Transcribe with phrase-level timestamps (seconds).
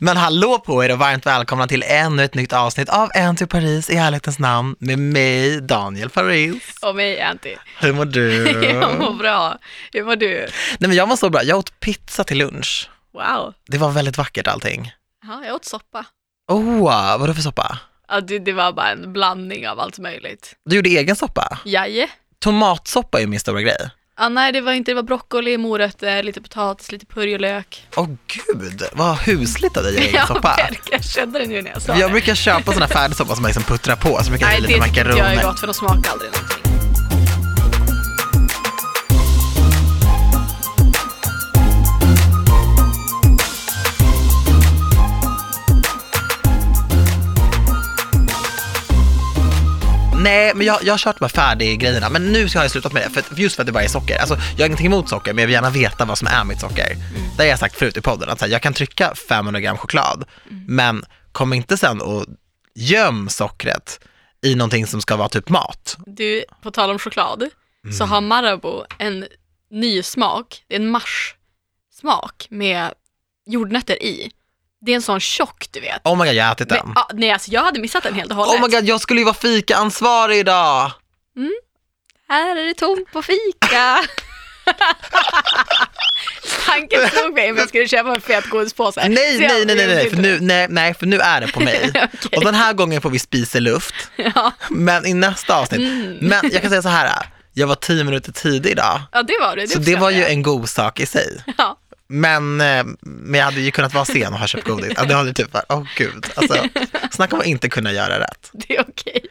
[0.00, 3.46] Men hallå på er och varmt välkomna till ännu ett nytt avsnitt av En till
[3.46, 6.76] Paris i ärlighetens namn med mig, Daniel Paris.
[6.82, 7.56] Och mig, Anty.
[7.80, 8.50] Hur mår du?
[8.62, 9.58] Jag mår bra.
[9.92, 10.48] Hur mår du?
[10.78, 11.42] Nej men jag mår så bra.
[11.42, 12.90] Jag åt pizza till lunch.
[13.12, 13.54] Wow.
[13.66, 14.92] Det var väldigt vackert allting.
[15.26, 16.04] Ja, jag åt soppa.
[16.48, 17.78] Oh, vadå för soppa?
[18.08, 20.54] Ja, det, det var bara en blandning av allt möjligt.
[20.64, 21.58] Du gjorde egen soppa?
[21.64, 22.10] Jaje.
[22.38, 23.90] Tomatsoppa är ju min stora grej.
[24.20, 27.86] Ja, nej, det var inte, det var broccoli, morötter, lite potatis, lite purjolök.
[27.96, 30.54] Åh oh, gud, vad husligt av dig att göra egen Ja, soppa.
[30.56, 30.80] verkligen.
[30.90, 32.12] Jag kände det nu när jag sa Jag det.
[32.12, 34.74] brukar köpa sådana färdigsoppa som man liksom puttrar på, så brukar jag Nej, ha det
[34.74, 35.42] lite tycker inte jag är makaroner.
[35.52, 36.67] gott för de smakar aldrig någonting.
[50.20, 53.22] Nej, men jag, jag har kört med färdiggrejerna, men nu har jag slutat med det,
[53.22, 54.18] för, just för att det bara är socker.
[54.18, 56.60] Alltså, jag har ingenting emot socker, men jag vill gärna veta vad som är mitt
[56.60, 56.96] socker.
[57.36, 59.76] Det har jag sagt förut i podden, att så här, jag kan trycka 500 gram
[59.76, 60.24] choklad,
[60.66, 62.26] men kom inte sen och
[62.74, 64.00] göm sockret
[64.42, 65.96] i någonting som ska vara typ mat.
[66.06, 67.44] Du, på tal om choklad,
[67.92, 68.10] så Mm.
[68.10, 69.26] har Marabou en
[69.70, 70.64] ny smak.
[70.68, 72.92] Det är en marsch-smak med
[73.46, 74.30] jordnötter i.
[74.80, 76.00] Det är en sån tjock, du vet.
[76.04, 76.78] Oh my god, jag har ätit den.
[76.84, 78.54] Men, ja, nej, alltså jag hade missat den helt och hållet.
[78.54, 80.90] Oh my god, jag skulle ju vara fikaansvarig idag.
[82.28, 83.98] Här är det tomt på fika.
[86.66, 89.08] Tanken slog mig om jag skulle köpa en fet godispåse.
[89.08, 91.60] Nej, jag nej, nej, nej, nej, för nu, nej, nej, för nu är det på
[91.60, 91.88] mig.
[91.94, 92.08] Okej.
[92.36, 94.32] Och den här gången får vi spisa luft, det.
[94.34, 94.52] Ja.
[94.70, 95.80] men i nästa avsnitt.
[95.80, 96.16] Mm.
[96.20, 99.00] Men jag kan säga så här, jag var tio minuter tidig idag.
[99.12, 99.62] ja, det var det.
[99.62, 101.42] det Så det var ju uppskattar en god sak i sig.
[101.46, 101.54] jag.
[101.58, 101.78] Ja.
[102.08, 104.92] Men, eh, men jag hade ju kunnat vara sen och ha köpt godis.
[104.96, 106.26] Ja, Det hade typ varit, åh gud.
[106.36, 106.64] Alltså,
[107.10, 108.50] snacka om att inte kunna göra rätt.
[108.52, 109.22] Det är okej.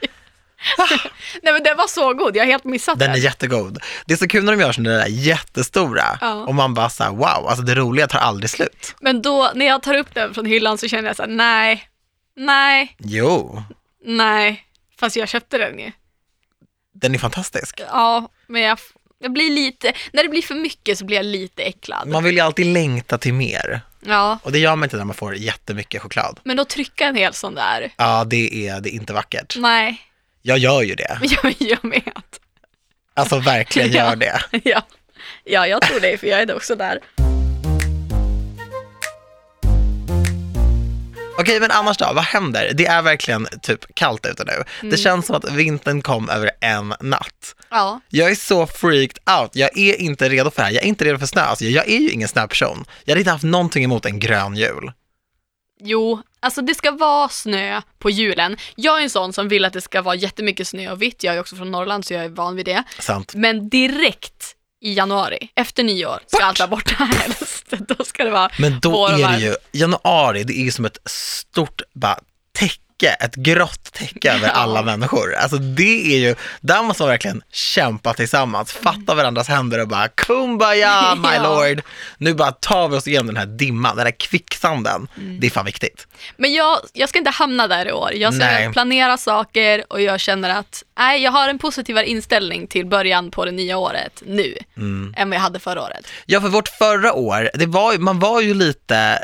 [1.43, 3.21] Nej men den var så god, jag har helt missat Den är den.
[3.23, 3.77] jättegod.
[4.05, 6.33] Det är så kul när de gör sådana där jättestora Ja.
[6.33, 8.95] och man bara såhär, wow, alltså det roliga tar aldrig slut.
[9.01, 11.89] Men då, när jag tar upp den från hyllan så känner jag så här: nej,
[12.35, 13.63] nej, Jo,
[14.05, 14.63] nej.
[14.99, 15.91] Fast jag köpte den ju.
[16.93, 17.81] den är fantastisk.
[17.91, 18.79] Ja, men jag,
[19.19, 22.07] jag blir lite, när det blir för mycket så blir jag lite äcklad.
[22.07, 23.81] Man vill ju alltid längta till mer.
[24.05, 26.39] Ja, Och det gör man inte när man får jättemycket choklad.
[26.43, 27.93] men då trycka en hel sån där.
[27.97, 29.55] Ja, det är, det är inte vackert.
[29.57, 30.01] Nej,
[30.41, 31.19] Jag gör ju det.
[31.43, 32.21] jag, jag med.
[33.13, 33.97] Alltså verkligen Ja.
[34.09, 34.41] gör det.
[34.63, 34.81] Ja.
[35.43, 36.99] ja, jag tror det, för jag är också där.
[41.39, 42.71] Okej, men annars då, vad händer?
[42.73, 44.51] Det är verkligen typ kallt ute nu.
[44.79, 44.91] Mm.
[44.91, 47.55] Det känns som att vintern kom över en natt.
[47.69, 49.51] Ja, Jag är så freaked out.
[49.53, 50.73] Jag är inte redo för det här.
[50.73, 51.41] Jag är inte redo för snö.
[51.41, 52.85] Alltså, jag är ju ingen snöperson.
[53.05, 54.91] Jag hade inte haft någonting emot en grön jul.
[55.79, 58.57] jo, alltså det ska vara snö på julen.
[58.75, 61.23] Jag är en sån som vill att det ska vara jättemycket snö och vitt.
[61.23, 62.83] Jag är också från Norrland så jag är van vid det.
[62.99, 63.35] Sant.
[63.35, 66.43] Men direkt i januari, efter nyår, ska Bort!
[66.43, 67.65] allt vara borta helst.
[67.69, 70.97] Då ska det vara Men då är det ju, januari, det är ju som ett
[71.05, 72.19] stort bara,
[72.97, 75.35] täcke, ett grått täcke över alla människor.
[75.35, 80.07] Alltså det är ju, där måste man verkligen kämpa tillsammans, fatta varandras händer och bara
[80.07, 81.43] kumbaya my Ja.
[81.67, 81.81] lord.
[82.17, 85.07] Nu bara tar vi oss igenom den här dimman, den här kvicksanden.
[85.17, 85.39] Mm.
[85.39, 86.07] Det är fan viktigt.
[86.37, 88.13] Men jag, jag ska inte hamna där i år.
[88.13, 88.71] Jag ska Nej.
[88.73, 93.45] planera saker och jag känner att nej, jag har en positivare inställning till början på
[93.45, 95.13] det nya året nu Mm.
[95.17, 96.07] än vad jag hade förra året.
[96.25, 99.19] Ja, för vårt förra år, det var, man var ju lite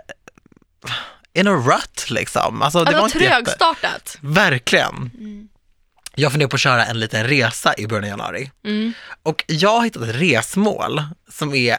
[1.33, 2.61] in a rut liksom.
[2.61, 3.35] Alltså, det Det var inte jätte...
[3.35, 4.17] trögstartat.
[4.21, 5.11] Verkligen.
[6.15, 8.51] Jag funderar på att köra en liten resa i början av januari.
[8.65, 8.93] Mm.
[9.23, 11.77] Och jag har hittat ett resmål som är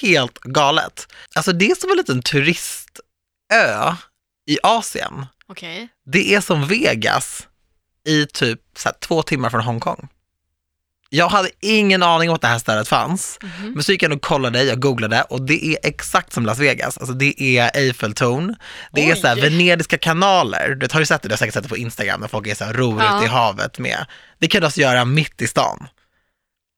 [0.00, 1.12] helt galet.
[1.34, 3.00] Alltså det är som en liten turistö
[4.50, 5.26] i Asien.
[5.48, 5.88] Okej.
[6.12, 7.46] Det är som Vegas
[8.08, 10.08] i typ så här, två timmar från Hongkong.
[11.08, 13.38] Jag hade ingen aning om att det här stället fanns.
[13.42, 13.72] Mhm.
[13.74, 16.98] Men så gick jag och kollade, jag googlade och det är exakt som Las Vegas.
[16.98, 18.54] Alltså det är Eiffeltorn,
[18.92, 19.20] det är Oj.
[19.20, 20.74] så här venediska kanaler.
[20.74, 22.54] Du har ju sett det, du har säkert sett det på Instagram när folk är
[22.54, 23.16] så här ror Ja.
[23.16, 24.06] ute i havet med.
[24.38, 25.88] Det kan du alltså göra mitt i stan.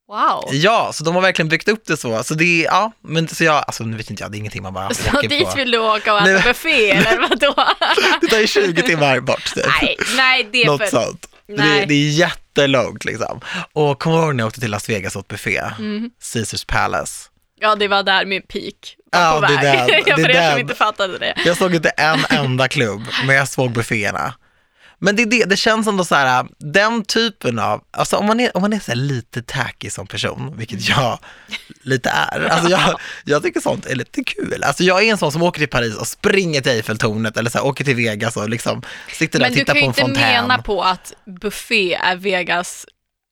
[0.09, 0.49] Wow.
[0.53, 2.25] Ja, så de har verkligen byggt upp det så.
[2.25, 4.63] Så det är, ja, men så jag, alltså nu vet inte jag, det är ingenting
[4.63, 5.55] man bara Så dit på.
[5.57, 7.55] vill du åka och äta buffé eller vadå?
[8.21, 9.67] Det tar ju 20 timmar bort typ.
[9.83, 10.87] nej, nej, det är Något för...
[11.05, 11.27] sånt.
[11.47, 11.85] Det, Nej.
[11.89, 12.11] det är
[12.63, 13.41] jättelångt liksom.
[13.73, 15.61] Och kommer du ihåg när jag åkte till Las Vegas åt buffé?
[15.79, 16.11] Mm.
[16.33, 17.29] Caesars Palace.
[17.61, 19.79] Ja, det var där min peak var Ja, på det väg.
[19.79, 21.35] den, det för er som inte fattade det.
[21.45, 24.35] Jag såg inte en enda klubb, men jag såg bufféerna.
[25.01, 28.41] Men det, är det, det känns ändå så här, den typen av, alltså om man
[28.41, 31.19] är, om man är så lite tacky som person, vilket jag
[31.83, 34.63] lite är, alltså jag, jag tycker sånt är lite kul.
[34.65, 37.59] Alltså jag är en sån som åker till Paris och springer till Eiffeltornet eller så
[37.59, 39.85] här, åker till Vegas och liksom sitter där Men och du tittar kan på ju
[39.85, 40.43] en inte fontän.
[40.43, 42.87] mena på att buffé är Vegas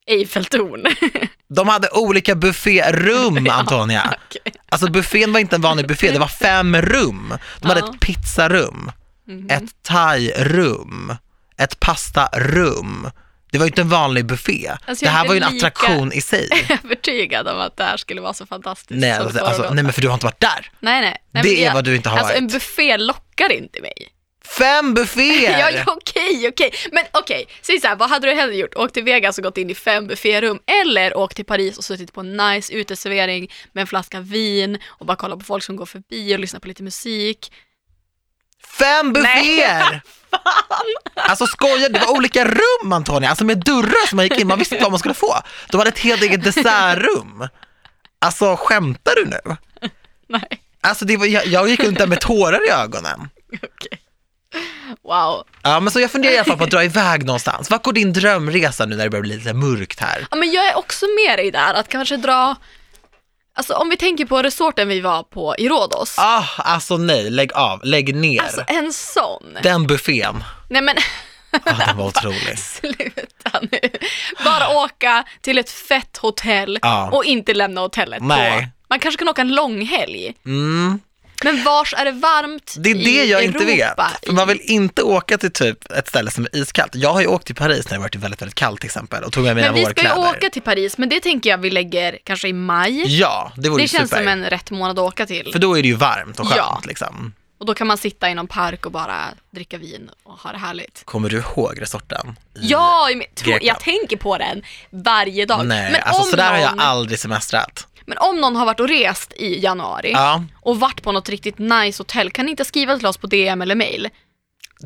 [0.09, 0.83] Eiffeltorn.
[1.49, 4.13] De hade olika bufférum, Antonia.
[4.27, 4.53] Okej.
[4.69, 7.33] Alltså buffén var inte en vanlig buffé, det var fem rum.
[7.59, 7.93] De hade Ja.
[7.93, 8.91] ett pizzarum,
[9.27, 9.47] Mhm.
[9.49, 11.15] ett thai-rum,
[11.57, 13.11] ett pastarum.
[13.51, 14.67] Det var ju inte en vanlig buffé.
[14.85, 16.49] Alltså, det jag är här var ju en attraktion i sig.
[16.83, 18.99] övertygad om att det här skulle vara så fantastiskt.
[18.99, 20.71] Nej, alltså, alltså, nej men för du har inte varit där.
[20.79, 21.17] nej, nej.
[21.31, 22.53] nej Det är jag- vad du inte har Alltså en varit.
[22.53, 23.93] buffé lockar inte mig.
[24.57, 25.59] Fem bufféer!
[25.75, 26.71] Ja, okej, okej.
[26.91, 28.75] Men okej, säg så här, vad hade du hellre gjort?
[28.75, 32.13] Åkt till Vegas och gått in i fem bufférum eller åkt till Paris och suttit
[32.13, 35.85] på en nice uteservering med en flaska vin och bara kolla på folk som går
[35.85, 37.51] förbi och lyssna på lite musik.
[38.79, 40.01] Fem bufféer!
[41.15, 44.59] Alltså skojar det var olika rum Antonija, alltså med dörrar som man gick in, man
[44.59, 45.35] visste inte vad man skulle få.
[45.69, 47.47] De hade ett helt eget dessertrum.
[48.21, 49.57] Alltså skämtar du nu?
[50.29, 53.29] Nej, Alltså det var, jag, jag gick runt där med tårar i ögonen.
[55.03, 55.43] Wow.
[55.63, 57.69] Ja men så jag funderar i alla fall på att dra iväg någonstans.
[57.69, 60.27] Vart går din drömresa nu när det börjar bli lite mörkt här?
[60.31, 62.55] Ja, men jag är också med dig där, att kanske dra
[63.57, 66.15] Alltså om vi tänker på resorten vi var på i Rhodos.
[66.19, 68.41] Ah, alltså nej, lägg av, lägg ner.
[68.41, 69.57] Alltså en sån.
[69.63, 70.95] Den buffén, Nej men
[71.51, 72.59] ah, den var otrolig.
[72.59, 73.79] sluta nu.
[74.45, 77.09] Bara åka till ett fett hotell Ja.
[77.11, 78.61] och inte lämna hotellet Nej.
[78.61, 78.67] på.
[78.89, 80.33] Man kanske kan åka en långhelg.
[80.45, 80.99] Mm.
[81.43, 83.59] Men vars är det varmt Det är det i jag Europa?
[83.63, 84.25] inte vet.
[84.25, 86.95] För man vill inte åka till typ ett ställe som är iskallt.
[86.95, 89.31] Jag har ju åkt till Paris när det varit väldigt, väldigt kallt till exempel och
[89.33, 90.37] tog med mina Men vi ska ju vårkläder.
[90.37, 93.03] åka till Paris, men det tänker jag vi lägger kanske i maj.
[93.19, 94.21] Ja, det vore det känns super.
[94.23, 95.49] som en rätt månad att åka till.
[95.51, 96.81] För då är det ju varmt och skönt Ja.
[96.85, 97.33] liksom.
[97.59, 100.57] Och då kan man sitta i någon park och bara dricka vin och ha det
[100.57, 101.01] härligt.
[101.05, 102.39] Kommer du ihåg resorten?
[102.53, 103.63] Ja, men tro, Grekland.
[103.63, 105.65] jag tänker på den varje dag.
[105.65, 107.86] Nej, men, alltså sådär har jag någon, aldrig semestrat.
[108.07, 111.57] Men om någon har varit och rest i januari Ja, och varit på något riktigt
[111.59, 114.09] nice hotell, kan ni inte skriva till oss på DM eller mail?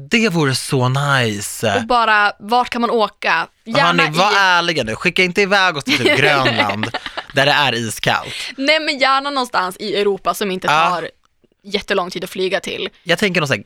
[0.09, 1.75] det vore så nice.
[1.75, 3.47] Och bara, vart kan man åka?
[3.65, 4.95] Gärna Hörni, var i, ärliga nu.
[4.95, 6.87] Skicka inte iväg oss till typ Grönland
[7.33, 8.33] där det är iskallt.
[8.57, 10.89] nej men gärna någonstans i Europa som inte Ja.
[10.89, 11.09] tar
[11.63, 12.89] jättelång tid att flyga till.
[13.03, 13.63] Jag tänker något såhär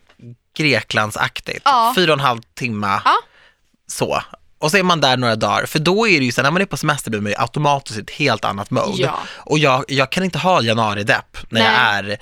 [0.57, 1.61] Greklandsaktigt.
[1.65, 1.93] Ja.
[1.95, 3.13] Fyra och en halv timme, Ja.
[3.87, 4.21] så.
[4.65, 6.61] Och så är man där några dagar, för då är det ju så när man
[6.61, 9.01] är på semester blir man ju automatiskt i ett helt annat mode.
[9.01, 9.19] Ja.
[9.35, 11.71] Och jag, jag kan inte ha januari-depp när jag
[12.03, 12.11] Nej.
[12.11, 12.17] är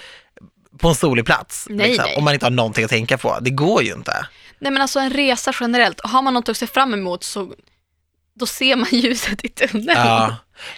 [0.78, 1.68] på en solig plats.
[1.70, 2.18] Nej, liksom, nej.
[2.18, 3.38] Om man inte har någonting att tänka på.
[3.42, 4.26] Det går ju inte.
[4.60, 7.54] Nej men alltså en resa generellt, har man något att se fram emot så
[8.40, 9.90] då ser man ljuset i tunneln.
[10.00, 10.36] Ja.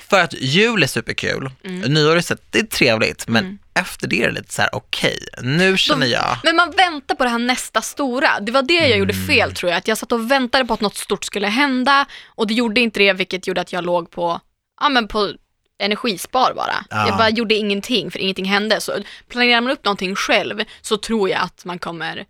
[0.09, 1.93] För att jul är superkul, Mm.
[1.93, 5.17] nyår är, så, det är trevligt, men efter det är det lite så här: okej,
[5.41, 8.39] nu känner jag, Men man väntar på det här nästa stora.
[8.39, 9.27] Det var det jag gjorde Mm.
[9.27, 9.77] fel tror jag.
[9.77, 12.99] Att jag satt och väntade på att något stort skulle hända och det gjorde inte
[12.99, 14.39] det vilket gjorde att jag låg på,
[14.81, 15.33] ja men på
[15.79, 16.85] energispar bara.
[16.89, 17.07] Ja.
[17.07, 18.81] Jag bara gjorde ingenting för ingenting hände.
[18.81, 18.91] Så
[19.29, 22.25] planerar man upp någonting själv så tror jag att man kommer,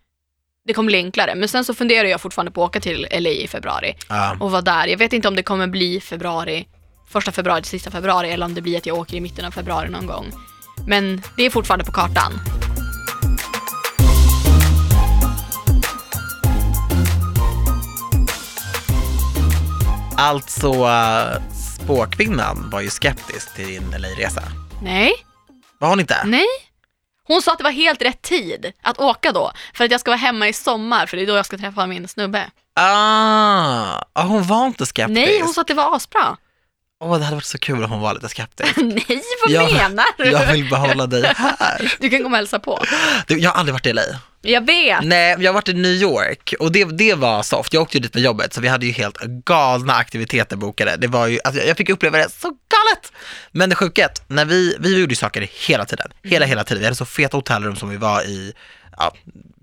[0.66, 1.36] det kommer bli enklare.
[1.36, 4.38] Men sen så funderar jag fortfarande på att åka till LA i februari ja.
[4.40, 4.88] och vara där.
[4.88, 6.68] Jag vet inte om det kommer bli februari,
[7.10, 9.52] första februari till sista februari eller om det blir att jag åker i mitten av
[9.52, 10.32] februari någon gång.
[10.88, 12.34] Men det är fortfarande på kartan.
[20.18, 20.74] Alltså,
[21.84, 24.44] spåkvinnan var ju skeptisk till din LA-resa.
[24.82, 25.14] Nej,
[25.80, 26.16] Var hon inte?
[26.26, 26.46] nej.
[27.28, 30.12] Hon sa att det var helt rätt tid att åka då, för att jag ska
[30.12, 32.50] vara hemma i sommar, för det är då jag ska träffa min snubbe.
[32.76, 35.16] Ah, ah, hon var inte skeptisk.
[35.16, 36.38] Nej, hon sa att det var asbra.
[37.00, 38.74] Åh, det hade varit så kul om hon var lite skeptisk.
[38.78, 40.26] Nej, vad Jag- menar du?
[40.32, 41.96] Jag vill behålla dig här.
[42.00, 42.84] Du kan komma och hälsa på.
[43.28, 44.02] Du, jag har aldrig varit i LA.
[44.42, 45.04] Jag vet.
[45.04, 47.74] Nej, jag har varit i New York och det, det var soft.
[47.74, 50.96] Jag åkte ju dit med jobbet så vi hade ju helt galna aktiviteter bokade.
[50.96, 53.12] Det var ju, alltså, jag fick uppleva det så galet.
[53.52, 56.80] Men det sjuka när vi, vi gjorde ju saker hela tiden, hela hela tiden.
[56.80, 58.54] Vi hade så feta hotellrum som vi var i,
[58.98, 59.14] ja,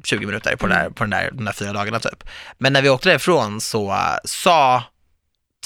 [0.05, 2.25] 20 minuter på, den där, på den där, de där fyra dagarna typ.
[2.59, 4.83] Men när vi åkte därifrån så sa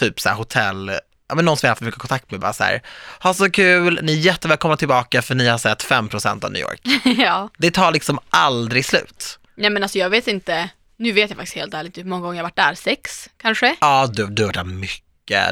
[0.01, 0.91] typ så här hotell,
[1.29, 2.83] ja men någon som jag haft mycket kontakt med bara så här,
[3.21, 6.81] ha så kul, ni är jättevälkomna tillbaka för ni har sett 5% av New York.
[7.19, 7.51] ja.
[7.59, 9.39] Det tar liksom aldrig slut.
[9.57, 12.37] Nej men alltså jag vet inte, nu vet jag faktiskt helt ärligt hur många gånger
[12.37, 13.77] jag har varit där, sex kanske?
[13.81, 15.03] Ja, du, du har varit där mycket.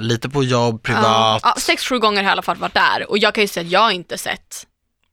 [0.02, 1.40] Lite på jobb, privat.
[1.44, 3.48] Ja, sex, sju gånger har jag i alla fall varit där och jag kan ju
[3.48, 4.66] säga att jag har inte sett,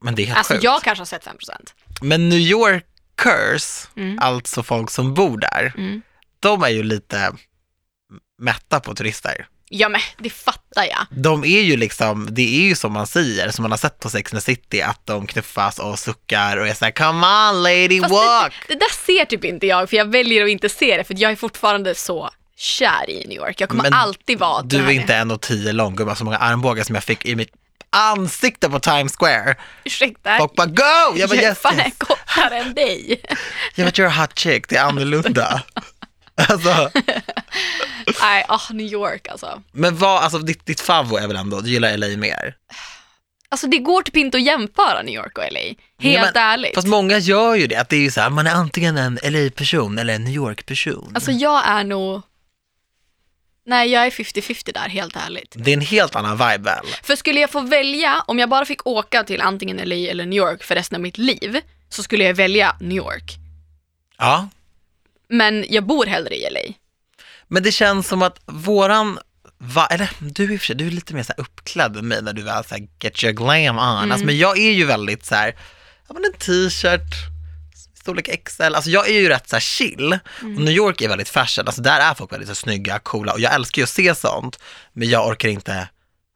[0.03, 0.63] Men det är helt alltså sjukt.
[0.63, 1.37] jag kanske har sett 5%.
[2.01, 4.19] Men New Yorkers, Mm.
[4.21, 6.01] alltså folk som bor där, Mm.
[6.39, 7.33] de är ju lite
[8.41, 9.47] mätta på turister.
[9.73, 11.05] Ja men det fattar jag.
[11.09, 14.09] De är ju liksom, det är ju som man säger, som man har sett på
[14.09, 17.99] Sex and the City, att de knuffas och suckar och är såhär come on lady
[17.99, 18.53] Fast walk.
[18.67, 21.15] det, det där ser typ inte jag, för jag väljer att inte se det, för
[21.17, 23.61] jag är fortfarande så kär i New York.
[23.61, 26.95] Jag kommer Men alltid vara Du är inte 1,10 lång gumman, så många armbågar som
[26.95, 27.53] jag fick i mitt
[27.89, 29.55] ansikte på Times Square.
[29.83, 30.37] Ursäkta?
[30.37, 31.15] Folk bara go!
[31.15, 31.85] Jag bara jag yes, fan yes.
[31.85, 33.21] är kortare än dig.
[33.75, 35.61] Jag vet, you're a hot chick, det är annorlunda.
[36.35, 36.91] alltså,
[38.21, 39.61] Nej, ah, New York alltså.
[39.71, 42.55] Men vad, alltså ditt, ditt favvo är väl ändå, du gillar LA mer?
[43.49, 45.59] Alltså det går typ inte att jämföra New York och LA.
[45.99, 46.75] Helt men- ärligt.
[46.75, 49.19] Fast många gör ju det, att det är ju så här, man är antingen en
[49.23, 51.11] LA-person eller en New York-person.
[51.15, 52.21] Alltså jag är nog...
[53.65, 55.55] Nej, jag är 50-50 där, helt ärligt.
[55.57, 56.85] Det är en helt annan vibe väl?
[57.03, 60.37] För skulle jag få välja, om jag bara fick åka till antingen LA eller New
[60.37, 63.37] York för resten av mitt liv, så skulle jag välja New York.
[64.17, 64.49] Ja.
[65.31, 66.73] Men jag bor hellre i LA.
[67.47, 69.19] Men det känns som att våran,
[69.57, 72.21] va, eller du i och för sig, du är lite mer så uppklädd än mig
[72.21, 73.97] när du väl så här get your glam on.
[73.97, 74.11] Mm.
[74.11, 75.55] Alltså, men jag är ju väldigt så här,
[76.07, 77.01] ja men en t-shirt,
[77.99, 80.19] storlek XL, alltså jag är ju rätt så chill.
[80.41, 80.55] Mm.
[80.55, 83.39] Och New York är väldigt fashion, alltså där är folk väldigt så snygga, coola och
[83.39, 84.59] jag älskar ju att se sånt,
[84.93, 85.87] men jag orkar inte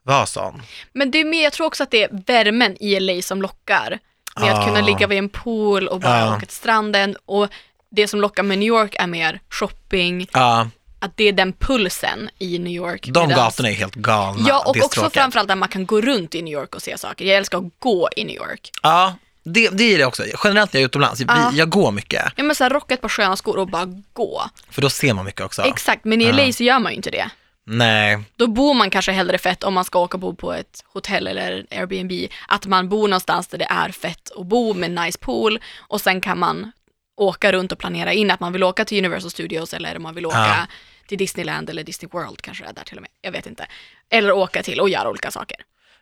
[0.04, 0.62] vara sån.
[0.94, 4.00] Men det är mer, jag tror också att det är värmen i LA som lockar.
[4.40, 4.66] Med att Ah.
[4.68, 6.36] kunna ligga vid en pool och bara Ah.
[6.36, 7.16] åka till stranden.
[7.26, 7.50] Och
[7.96, 12.30] det som lockar med New York är mer shopping, Ja, att det är den pulsen
[12.40, 13.08] i New York.
[13.12, 14.46] de Medans- gatorna är helt galna.
[14.48, 15.14] Ja, och också tråkigt.
[15.14, 17.26] framförallt där man kan gå runt i New York och se saker.
[17.26, 18.70] Jag älskar att gå i New York.
[18.84, 20.24] Ja, det, det är det också.
[20.44, 23.10] Generellt när jag är utomlands, vi, jag går mycket, Ja men såhär rocka ett par
[23.10, 24.44] sköna skor och bara gå.
[24.70, 25.62] för då ser man mycket också.
[25.62, 27.30] Exakt, men i LA så gör man ju inte det.
[27.68, 31.28] Nej, Då bor man kanske hellre fett om man ska åka bo på ett hotell
[31.28, 32.12] eller Airbnb.
[32.48, 36.22] Att man bor någonstans där det är fett att bo med nice pool och sen
[36.22, 36.72] kan man
[37.18, 40.16] åka runt och planera in att man vill åka till Universal Studios eller om man
[40.16, 40.68] vill åka Ja.
[41.08, 43.12] till Disneyland eller Disney World kanske det är där till och med.
[43.22, 43.66] Jag vet inte.
[44.12, 45.58] Eller åka till och göra olika saker.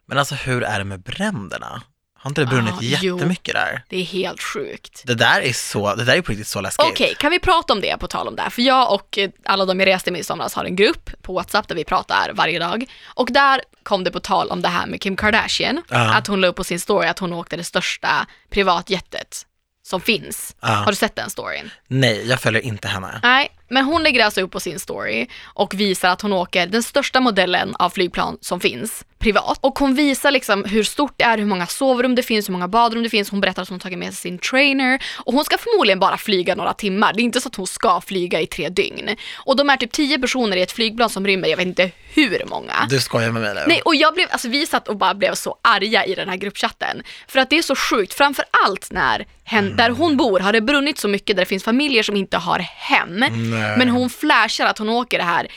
[0.05, 1.81] men alltså hur är det med bränderna?
[2.15, 3.15] Har inte det brunnit Ah, jo.
[3.17, 3.83] jättemycket där?
[3.89, 5.01] Det är helt sjukt.
[5.05, 6.85] Det där är så, det där är på riktigt så läskigt.
[6.91, 8.49] Okej, kan vi prata om det på tal om det?
[8.49, 11.33] För jag och eh, alla de jag reste med i somras har en grupp på
[11.33, 12.85] WhatsApp där vi pratar varje dag.
[13.05, 15.81] Och där kom det på tal om det här med Kim Kardashian.
[15.89, 16.13] Ja.
[16.15, 19.45] Att hon la upp på sin story att hon åkte det största privatjetet
[19.85, 20.55] som finns.
[20.61, 20.67] Ja.
[20.67, 21.69] Har du sett den storyn?
[21.87, 23.19] Nej, jag följer inte henne.
[23.23, 26.83] Nej, men hon lägger alltså upp på sin story och visar att hon åker den
[26.83, 29.57] största modellen av flygplan som finns privat.
[29.61, 32.67] Och hon visar liksom hur stort det är, hur många sovrum det finns, hur många
[32.67, 33.29] badrum det finns.
[33.29, 36.55] Hon berättar att hon tagit med sig sin trainer och hon ska förmodligen bara flyga
[36.55, 37.13] några timmar.
[37.13, 39.15] Det är inte så att hon ska flyga i tre dygn.
[39.33, 42.43] Och de är typ tio personer i ett flygplan som rymmer, jag vet inte hur
[42.49, 42.87] många.
[42.89, 43.61] Du skojar med mig nu?
[43.67, 46.37] Nej, och jag blev, alltså vi satt och bara blev så arga i den här
[46.37, 47.03] gruppchatten.
[47.27, 50.61] För att det är så sjukt, framför allt när hen, där hon bor har det
[50.61, 53.09] brunnit så mycket där det finns familjer som inte har hem.
[53.09, 53.31] Nej.
[53.77, 55.47] Men hon flashar att hon åker det här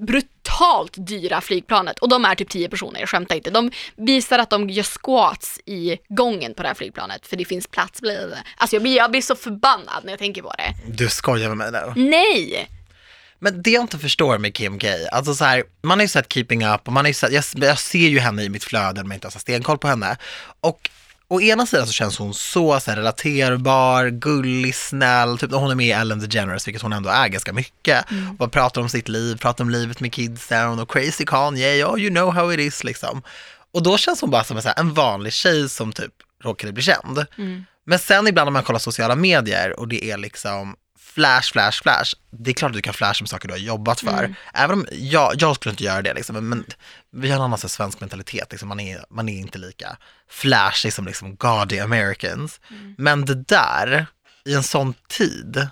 [0.00, 3.50] brutalt dyra flygplanet och de är typ 10 personer, jag skämtar inte.
[3.50, 7.66] De visar att de gör squats i gången på det här flygplanet för det finns
[7.66, 8.00] plats.
[8.56, 10.74] Alltså jag blir, jag blir så förbannad när jag tänker på det.
[10.92, 12.02] Du skojar med mig nu?
[12.02, 12.68] Nej!
[13.38, 16.32] Men det jag inte förstår med Kim K, alltså så här, man har ju sett
[16.32, 19.04] Keeping Up och man har ju sett, jag, jag ser ju henne i mitt flöde
[19.04, 20.16] men inte har så stenkoll på henne.
[20.60, 20.90] Och
[21.30, 25.74] å ena sidan så känns hon så, så här, relaterbar, gullig, snäll, typ hon är
[25.74, 28.04] med i Ellen DeGeneres, vilket hon ändå är ganska mycket.
[28.38, 32.10] Och pratar om sitt liv, pratar om livet med kidsen och crazy Kanye, oh you
[32.10, 33.22] know how it is liksom.
[33.72, 36.12] Och då känns hon bara som en, så här, en vanlig tjej som typ
[36.44, 37.26] råkade bli känd.
[37.86, 40.76] Men sen ibland när man kollar sociala medier och det är liksom
[41.18, 42.14] flash, flash, flash.
[42.30, 44.34] Det är klart att du kan flasha med saker du har jobbat för.
[44.54, 46.64] Även om jag, jag skulle inte göra det, liksom, men-
[47.12, 48.46] vi har en annan svensk mentalitet.
[48.50, 49.96] Liksom, man, är, man är inte lika
[50.30, 52.60] flashig som liksom, gaudy Americans.
[52.98, 54.06] Men det där,
[54.44, 55.68] i en sån tid,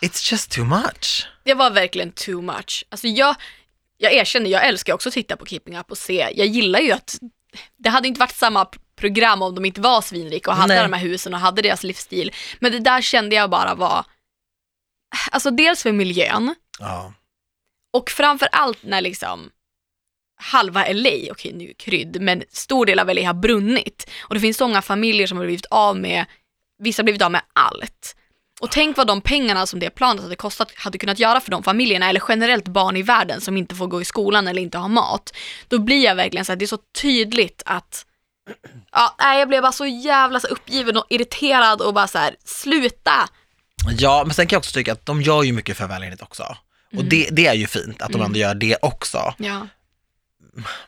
[0.00, 1.28] it's just too much.
[1.44, 2.84] Det var verkligen too much.
[2.88, 3.36] Alltså jag,
[3.98, 6.28] jag erkänner, jag älskar också att titta på Keeping Up och se.
[6.34, 7.18] Jag gillar ju att
[7.78, 10.82] det hade inte varit samma program om de inte var svinrika och hade Nej.
[10.82, 12.32] de här husen och hade deras livsstil.
[12.60, 14.04] Men det där kände jag bara var,
[15.30, 17.12] alltså dels för miljön Ja.
[17.92, 19.50] och framför allt när liksom
[20.42, 24.10] halva LA, okej nu är krydd, men stor del av LA har brunnit.
[24.22, 26.24] Och det finns så många familjer som har blivit av med,
[26.78, 28.16] vissa har blivit av med allt.
[28.60, 31.62] Och tänk vad de pengarna som det planet hade kostat hade kunnat göra för de
[31.62, 34.88] familjerna, eller generellt barn i världen som inte får gå i skolan eller inte har
[34.88, 35.36] mat.
[35.68, 38.06] Då blir jag verkligen så här, det är så tydligt att
[38.92, 43.28] Ja, jag blev bara så jävla så uppgiven och irriterad och bara så här, sluta!
[43.88, 46.56] Ja, men sen kan jag också tycka att de gör ju mycket för välgörenhet också.
[46.96, 49.34] Och det, det är ju fint att de ändå gör det också.
[49.38, 49.66] Ja.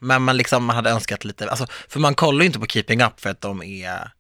[0.01, 3.03] Men man, liksom, man hade önskat lite, alltså, för man kollar ju inte på Keeping
[3.03, 4.11] Up för att de är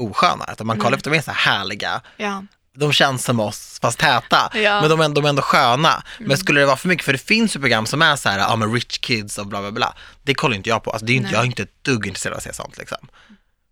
[0.00, 2.00] osköna, utan man kollar för att de är så här härliga.
[2.16, 2.44] Ja.
[2.76, 4.80] De känns som oss, fast täta, Ja.
[4.80, 6.02] men de är, de är ändå sköna.
[6.18, 8.38] Men skulle det vara för mycket, för det finns ju program som är så här,
[8.38, 9.94] ja men rich kids och bla bla bla.
[10.22, 11.34] Det kollar inte jag på, alltså, det är inte, Nej.
[11.34, 13.08] jag är inte ett dugg intresserad av att se sånt liksom.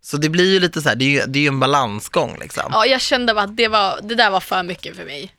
[0.01, 2.37] Så det blir ju lite så här, det är ju, det är ju en balansgång
[2.39, 2.63] liksom.
[2.71, 5.31] ja, jag kände bara att det, var, det där var för mycket för mig.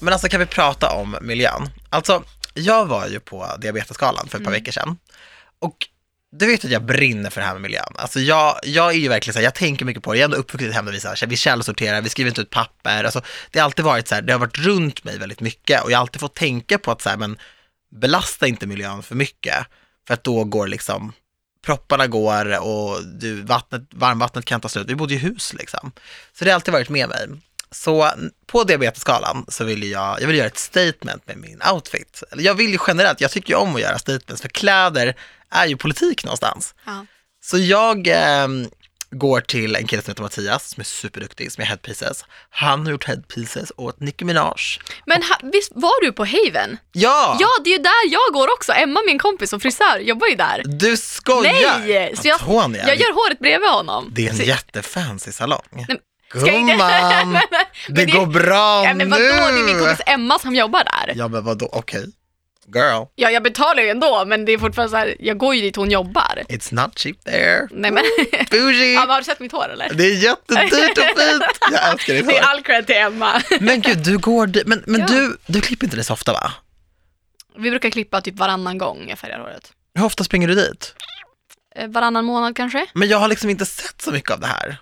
[0.00, 1.70] Men alltså kan vi prata om miljön?
[1.90, 2.22] Alltså,
[2.54, 4.98] jag var ju på Diabetesgalan för ett par veckor sedan.
[5.58, 5.76] Och
[6.32, 7.92] du vet att jag brinner för det här med miljön.
[7.94, 10.18] Alltså jag, jag är ju verkligen så här, jag tänker mycket på det.
[10.18, 12.28] Jag är ändå uppvuxen i ett hem där vi, så här, vi källsorterar, vi skriver
[12.30, 13.04] inte ut papper.
[13.04, 13.20] Alltså,
[13.50, 15.96] det har alltid varit så här, det har varit runt mig väldigt mycket och jag
[15.96, 17.38] har alltid fått tänka på att så här, men
[17.90, 19.66] belasta inte miljön för mycket.
[20.06, 21.12] För att då går liksom,
[21.64, 24.90] propparna går och du, vattnet, varmvattnet kan ta slut.
[24.90, 25.92] Vi bodde i hus liksom.
[26.32, 27.28] Så det har alltid varit med mig.
[27.70, 28.10] Så
[28.46, 32.22] på diabetesskalan så vill jag, jag vill göra ett statement med min outfit.
[32.36, 35.16] Jag vill ju generellt, jag tycker ju om att göra statements, för kläder
[35.50, 36.74] är ju politik någonstans.
[36.84, 37.06] Ja.
[37.42, 38.48] Så jag eh,
[39.18, 42.24] går till en kille som heter Mattias, som är superduktig, som är headpieces.
[42.50, 44.52] Han har gjort headpieces åt Nicki Minaj.
[45.06, 46.78] Men ha, visst var du på Haven?
[46.92, 47.36] Ja!
[47.40, 48.72] Ja, det är ju där jag går också.
[48.72, 50.62] Emma, min kompis och frisör, jobbar ju där.
[50.66, 51.78] Du skojar!
[51.86, 52.16] Nej!
[52.16, 54.10] Så jag, Antonia, jag gör håret bredvid honom.
[54.14, 55.86] det är en Så- jättefancy salong.
[55.88, 56.00] Nej,
[56.32, 57.32] Gumman,
[57.88, 59.28] det det- går bra Ja, men vadå, nu!
[59.30, 61.12] det är min kompis Emma som jobbar där.
[61.16, 62.06] Ja men vadå, okej.
[62.74, 65.60] Girl, Ja, jag betalar ju ändå, men det är fortfarande så här, jag går ju
[65.60, 66.42] dit hon jobbar.
[66.48, 67.68] it's not cheap there.
[67.70, 68.04] Nej men,
[68.50, 68.92] Bougie!
[68.92, 69.94] ja, men har du sett mitt hår eller?
[69.94, 71.42] Det är jättedyrt och fint.
[71.72, 72.48] Jag älskar ditt Det är hår.
[72.50, 73.42] all cred till Emma.
[73.60, 74.66] Men gud, du går dit.
[74.66, 75.06] Men, men Ja.
[75.06, 76.52] du, du klipper inte det så ofta va?
[77.58, 79.72] Vi brukar klippa typ varannan gång jag färgar håret.
[79.94, 80.94] Hur ofta springer du dit?
[81.76, 82.86] Eh, Varannan månad kanske?
[82.94, 84.76] Men jag har liksom inte sett så mycket av det här.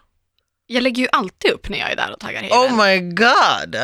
[0.66, 2.76] Jag lägger ju alltid upp när jag är där och taggar Oh Haven.
[2.76, 3.76] my god!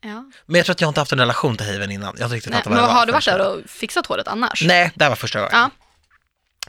[0.00, 0.24] Ja.
[0.46, 2.14] Men jag tror att jag inte haft en relation till Haven innan.
[2.18, 2.94] Jag har inte riktigt Nej, fattat vad det var.
[2.94, 4.62] har du varit där och fixat håret annars?
[4.66, 5.52] Nej, det här var första gången.
[5.54, 5.70] Ja.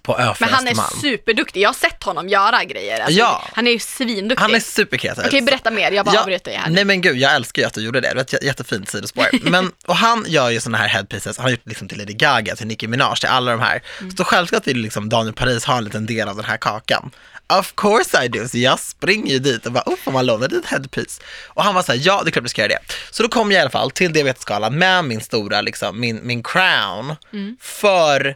[0.01, 2.99] På Ö Men han är superduktig, jag har sett honom göra grejer.
[2.99, 3.43] Alltså, Ja.
[3.53, 4.41] Han är ju svinduktig.
[4.41, 5.23] Han är superkreativ.
[5.27, 6.69] Okej, berätta mer, jag bara Ja, avbryter dig här.
[6.69, 8.09] Nej men gud, jag älskar ju att du gjorde det.
[8.09, 9.27] Det var ett jä- jättefint sidospår.
[9.49, 12.55] Men, och han gör ju sådana här headpieces, han har gjort liksom till Lady Gaga,
[12.55, 13.81] till Nicki Minaj, till alla de här.
[13.99, 14.15] Mm.
[14.17, 17.11] Så självklart vill liksom Daniel Paris ha en liten del av den här kakan.
[17.59, 20.47] Of course I do, så jag springer ju dit och bara, oh får man låna
[20.47, 21.21] dit headpiece?
[21.47, 22.93] Och han var så här, ja det är klart du ska göra det.
[23.11, 26.43] Så då kom jag i alla fall till diabetesskalan med min stora, liksom, min, min
[26.43, 27.57] crown Mm.
[27.61, 28.35] för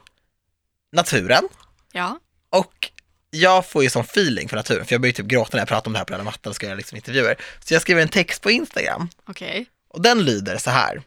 [0.91, 1.43] naturen.
[1.91, 2.19] Ja.
[2.49, 2.89] Och
[3.29, 5.87] jag får ju sån feeling för naturen, för jag börjar typ gråta när jag pratar
[5.89, 7.35] om det här på röda mattan och ska göra liksom intervjuer.
[7.65, 9.65] Så jag skriver en text på Instagram Okej.
[9.89, 11.01] och den lyder så här.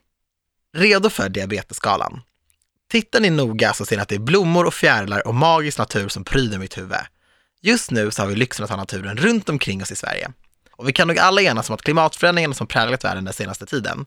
[0.76, 2.20] Redo för diabetesskalan.
[2.90, 6.08] Tittar ni noga så ser ni att det är blommor och fjärilar och magisk natur
[6.08, 6.96] som pryder mitt huvud.
[7.66, 10.30] Just nu så har vi lyxen att ha naturen runt omkring oss i Sverige.
[10.76, 14.06] Och vi kan nog alla enas om att klimatförändringarna som präglat världen den senaste tiden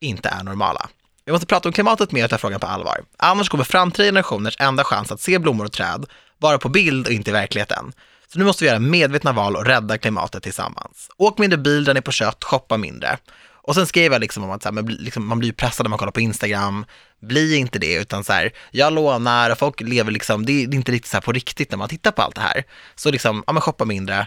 [0.00, 0.88] inte är normala.
[1.24, 3.00] Vi måste prata om klimatet mer och ta frågan på allvar.
[3.16, 6.06] Annars kommer framtida generationers enda chans att se blommor och träd
[6.38, 7.92] vara på bild och inte i verkligheten.
[8.32, 11.08] Så nu måste vi göra medvetna val och rädda klimatet tillsammans.
[11.16, 13.18] Åk mindre bil där ni är på kött, shoppa mindre.
[13.62, 15.88] Och sen skrev jag liksom om att så här, liksom, man blir ju pressad när
[15.90, 16.84] man kollar på Instagram.
[17.22, 20.92] Bli inte det, utan så här, jag lånar och folk lever liksom, det är inte
[20.92, 22.64] riktigt så här på riktigt när man tittar på allt det här.
[22.94, 24.26] Så liksom, ja men shoppa mindre.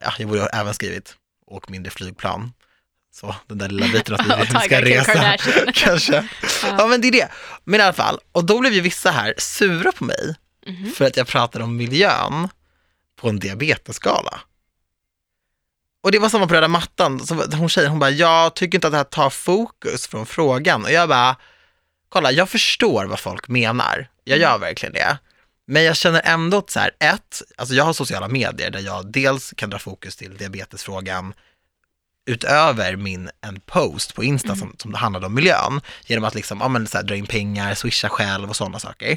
[0.00, 1.14] Ja, jag borde även skrivit,
[1.46, 2.52] åk mindre flygplan.
[3.14, 5.36] Så den där lilla biten att vi ska resa,
[5.74, 6.28] kanske.
[6.78, 7.28] Ja men det är det.
[7.64, 10.34] Men i alla fall, och då blev ju vissa här sura på mig
[10.68, 10.90] Mhm.
[10.92, 12.48] för att jag pratade om miljön
[13.20, 14.40] på en diabetesskala.
[16.06, 18.86] Och det var samma på röda mattan, så hon tjejen, hon bara, jag tycker inte
[18.86, 20.84] att det här tar fokus från frågan.
[20.84, 21.36] Och jag bara,
[22.08, 24.08] kolla, jag förstår vad folk menar.
[24.24, 25.18] Jag gör verkligen det.
[25.66, 29.12] Men jag känner ändå att så här, ett, alltså jag har sociala medier där jag
[29.12, 31.34] dels kan dra fokus till diabetesfrågan
[32.26, 36.68] utöver min en post på Insta som, som handlade om miljön, genom att liksom, ja,
[36.68, 39.16] men så här, dra in pengar, swisha själv och sådana saker.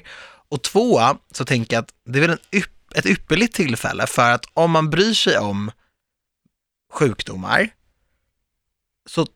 [0.49, 4.31] Och två, så tänker jag att det är väl en ypp, ett ypperligt tillfälle för
[4.31, 5.71] att om man bryr sig om
[6.91, 7.69] sjukdomar
[9.09, 9.27] så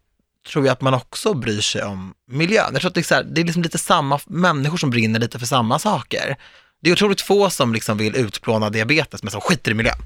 [0.52, 2.70] tror jag att man också bryr sig om miljön.
[2.72, 5.20] Jag tror att det är, så här, det är liksom lite samma människor som brinner
[5.20, 6.38] lite för samma saker.
[6.82, 9.98] Det är otroligt få som liksom vill utplåna diabetes men som skiter i miljön.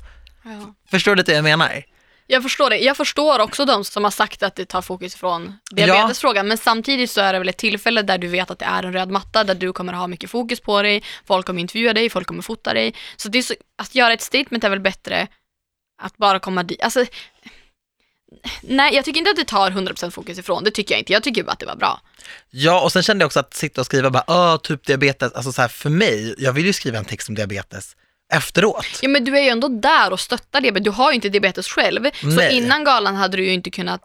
[0.44, 0.76] Ja.
[0.92, 1.84] Förstår du lite vad jag menar?
[2.30, 2.78] Jag förstår det.
[2.78, 7.12] Jag förstår också de som har sagt att det tar fokus från diabetesfrågan, men samtidigt
[7.12, 9.44] så är det väl ett tillfälle där du vet att det är en röd matta,
[9.44, 12.74] där du kommer ha mycket fokus på dig, folk kommer intervjua dig, folk kommer fota
[12.74, 12.96] dig.
[13.18, 15.28] Så, det så att göra ett statement är väl bättre
[15.98, 16.82] att bara komma dit.
[16.82, 17.06] Alltså,
[18.62, 21.14] nej, jag tycker inte att det tar 100% fokus ifrån, det tycker jag inte.
[21.14, 22.02] Jag tycker bara att det var bra.
[22.50, 25.52] Ja, och sen kände jag också att sitta och skriva bara, Åh, typ diabetes, alltså
[25.52, 27.96] så här för mig, jag vill ju skriva en text om diabetes
[28.34, 28.86] efteråt.
[29.02, 31.30] Ja men du är ju ändå där och stöttar det, men du har ju inte
[31.30, 32.10] diabetes själv.
[32.22, 32.58] Så Nej.
[32.58, 34.02] innan galan hade du ju inte kunnat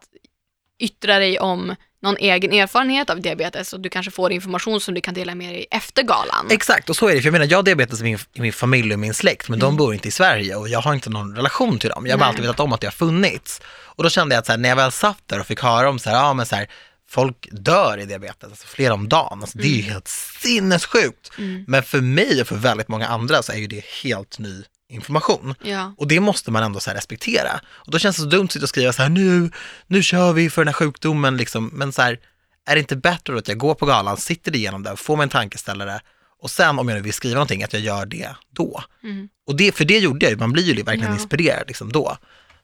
[0.78, 5.00] yttra dig om någon egen erfarenhet av diabetes och du kanske får information som du
[5.00, 6.46] kan dela med dig efter galan.
[6.50, 8.52] Exakt, och så är det, för jag menar, jag har diabetes i min, i min
[8.52, 9.66] familj och min släkt, men Mm.
[9.70, 12.06] de bor inte i Sverige och jag har inte någon relation till dem.
[12.06, 12.28] Jag har bara Nej.
[12.28, 13.60] alltid vetat om att det har funnits.
[13.66, 15.88] Och då kände jag att så här, när jag väl satt där och fick höra
[15.88, 16.66] om så här, ja men så här,
[17.10, 21.30] folk dör i diabetes, alltså flera om dagen, alltså, det är ju helt sinnessjukt.
[21.38, 21.64] Mm.
[21.68, 24.62] Men för mig och för väldigt många andra så är ju det helt ny
[24.92, 25.54] information.
[25.62, 25.94] Ja.
[25.96, 27.60] Och det måste man ändå så respektera.
[27.66, 29.50] Och då känns det så dumt att sitta och skriva så här, nu,
[29.86, 31.70] nu kör vi för den här sjukdomen, liksom.
[31.72, 32.18] men så här,
[32.66, 35.24] är det inte bättre då att jag går på galan, sitter igenom det, får mig
[35.24, 36.00] en tankeställare
[36.42, 38.82] Och sen om jag nu vill skriva någonting, att jag gör det då.
[39.02, 39.28] Mm.
[39.46, 41.14] Och det, för det gjorde jag ju, man blir ju verkligen Ja.
[41.14, 42.16] inspirerad liksom då.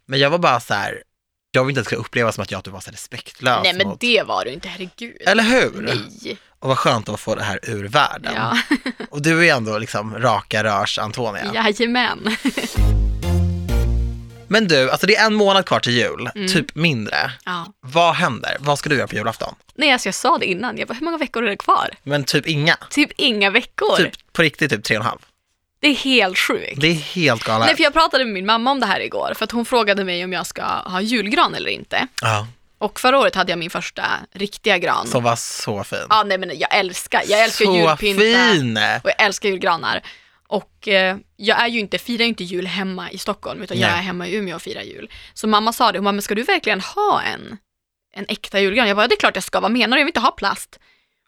[0.06, 1.02] Men jag var bara så här,
[1.50, 3.60] jag vill inte att det ska upplevas som att jag typ var så respektlös.
[3.64, 5.16] Nej men mot, det var du inte, herregud.
[5.26, 5.82] Eller hur?
[5.82, 6.36] Nej.
[6.58, 8.32] Och vad skönt att få det här ur världen.
[8.36, 8.58] Ja.
[9.10, 11.50] Och du är ändå liksom raka rörs Antonia.
[11.54, 12.36] Jajamän.
[14.50, 16.48] Men du, alltså det är en månad kvar till jul, Mm.
[16.48, 17.32] typ mindre.
[17.44, 17.66] Ja.
[17.80, 18.56] Vad händer?
[18.60, 19.54] Vad ska du göra på julafton?
[19.74, 20.78] Nej, alltså jag sa det innan.
[20.78, 21.90] Jag bara, hur många veckor är det kvar?
[22.02, 22.76] Men typ inga.
[22.90, 23.96] Typ inga veckor.
[23.96, 25.18] Typ på riktigt typ tre och en halv.
[25.80, 26.80] Det är helt sjukt.
[26.80, 27.66] Det är helt galet.
[27.66, 30.04] Nej, för jag pratade med min mamma om det här igår, för att hon frågade
[30.04, 32.06] mig om jag ska ha julgran eller inte.
[32.22, 32.46] Ja,
[32.78, 35.06] Och förra året hade jag min första riktiga gran.
[35.06, 35.98] som var så fin.
[36.10, 38.76] Ja, nej men jag älskar, jag älskar så julpynta fin!
[39.04, 40.02] och jag älskar julgranar.
[40.48, 43.88] Och eh, jag är ju inte, firar ju inte jul hemma i Stockholm, utan jag
[43.88, 43.98] Nej.
[43.98, 45.10] är hemma i Umeå och firar jul.
[45.34, 47.56] Så mamma sa det, hon bara, men ska du verkligen ha en,
[48.14, 48.88] en äkta julgran?
[48.88, 50.00] Jag bara, det är klart jag ska, vad menar du?
[50.00, 50.78] Jag vill inte ha plast.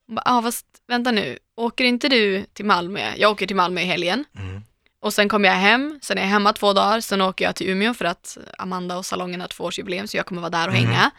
[0.07, 3.13] Hon bara, ah, fast vänta nu, åker inte du till Malmö?
[3.17, 4.25] Jag åker till Malmö i helgen.
[4.39, 4.63] Mm.
[5.03, 7.69] Och sen kommer jag hem, sen är jag hemma två dagar, sen åker jag till
[7.69, 10.85] Umeå för att Amanda och salongen har tvåårsjubileum så jag kommer vara där och Mhm.
[10.87, 11.11] hänga.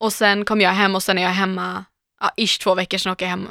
[0.00, 1.84] Och sen kommer jag hem och sen är jag hemma,
[2.20, 3.48] ja, ish två veckor, sen åker jag hem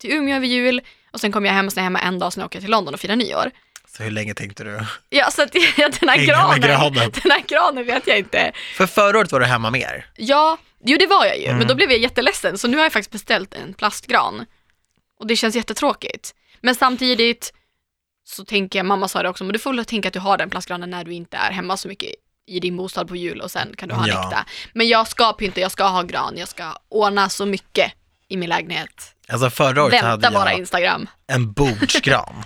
[0.00, 0.80] till Umeå över jul
[1.12, 2.62] och sen kommer jag hem och sen är jag hemma en dag, sen åker jag
[2.62, 3.50] till London och firar nyår.
[3.88, 4.80] Så hur länge tänkte du?
[5.10, 5.52] Ja, så att
[6.00, 7.10] den här granen, granen.
[7.22, 8.52] den här granen vet jag inte.
[8.76, 10.06] För förra året var du hemma mer.
[10.16, 11.58] Ja, jo det var jag ju, Mm.
[11.58, 14.46] men då blev jag jätteledsen så nu har jag faktiskt beställt en plastgran.
[15.22, 16.34] Och det känns jättetråkigt.
[16.60, 17.52] Men samtidigt
[18.24, 20.38] så tänker jag, mamma sa det också, men du får väl tänka att du har
[20.38, 22.10] den plastgranen när du inte är hemma så mycket
[22.46, 24.24] i din bostad på jul och sen kan du ha en Ja.
[24.28, 24.44] äkta.
[24.74, 27.92] Men jag ska pynta, jag ska ha gran, jag ska ordna så mycket
[28.28, 29.14] i min lägenhet.
[29.28, 31.08] Alltså förra året Vänta hade bara jag Instagram.
[31.26, 32.34] en bordsgran.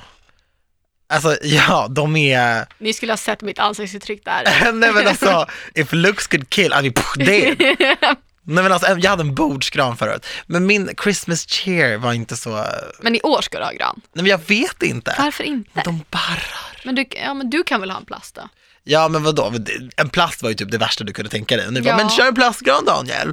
[1.08, 4.44] Alltså ja, de är, Ni skulle ha sett mitt ansiktsuttryck där.
[4.72, 7.56] nej men alltså, if looks could kill, I mean, pff, det.
[8.46, 10.26] Nej men alltså, jag hade en bordsgran året.
[10.46, 12.66] Men min Christmas cheer var inte så, nej
[13.00, 14.00] Men i år ska du ha gran.
[14.12, 15.14] men jag vet inte.
[15.18, 15.82] Varför inte?
[15.84, 16.82] De barrar.
[16.84, 18.48] Men du, ja, men du kan väl ha en plast då?
[18.84, 19.52] Ja men vadå,
[19.96, 21.66] en plast var ju typ det värsta du kunde tänka dig.
[21.66, 21.96] Och ni bara, Ja.
[21.96, 23.32] men kör en plastgran Daniel.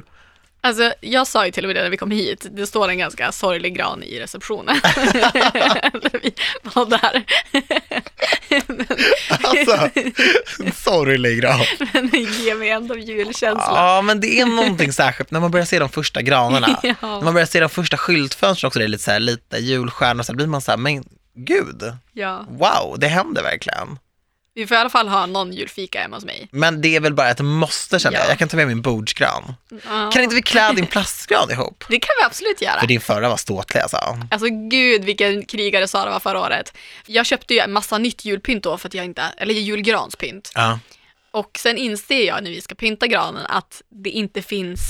[0.64, 2.98] Alltså, jag sa ju till och med det när vi kom hit, det står en
[2.98, 4.76] ganska sorglig gran i receptionen.
[6.22, 7.24] Vi var där.
[9.42, 10.00] Alltså,
[10.64, 11.60] en sorglig gran.
[11.92, 13.72] Men den ger mig ändå julkänsla.
[13.74, 16.80] Ja men det är någonting särskilt när man börjar se de första granarna.
[16.82, 16.94] Ja.
[17.00, 20.22] När man börjar se de första skyltfönstren också, det är lite så här, lite julstjärnor,
[20.22, 21.04] så blir man så här, men
[21.36, 22.46] gud, Ja.
[22.48, 23.98] wow, det händer verkligen.
[24.56, 26.48] Vi får i alla fall ha någon julfika hemma hos mig.
[26.50, 28.24] Men det är väl bara ett måste känner jag.
[28.24, 28.28] Ja.
[28.28, 29.54] Jag kan ta med min bordsgran.
[29.70, 30.10] Ja.
[30.12, 31.84] Kan inte vi klä din plastgran ihop?
[31.88, 32.80] Det kan vi absolut göra.
[32.80, 33.96] För din förra var ståtlig alltså.
[34.30, 36.72] Alltså gud vilken krigare Sara var förra året.
[37.06, 40.52] Jag köpte ju en massa nytt julpynt då för att jag inte, eller julgranspynt.
[40.54, 40.78] Ja.
[41.30, 44.80] Och sen inser jag när vi ska pynta granen att det inte finns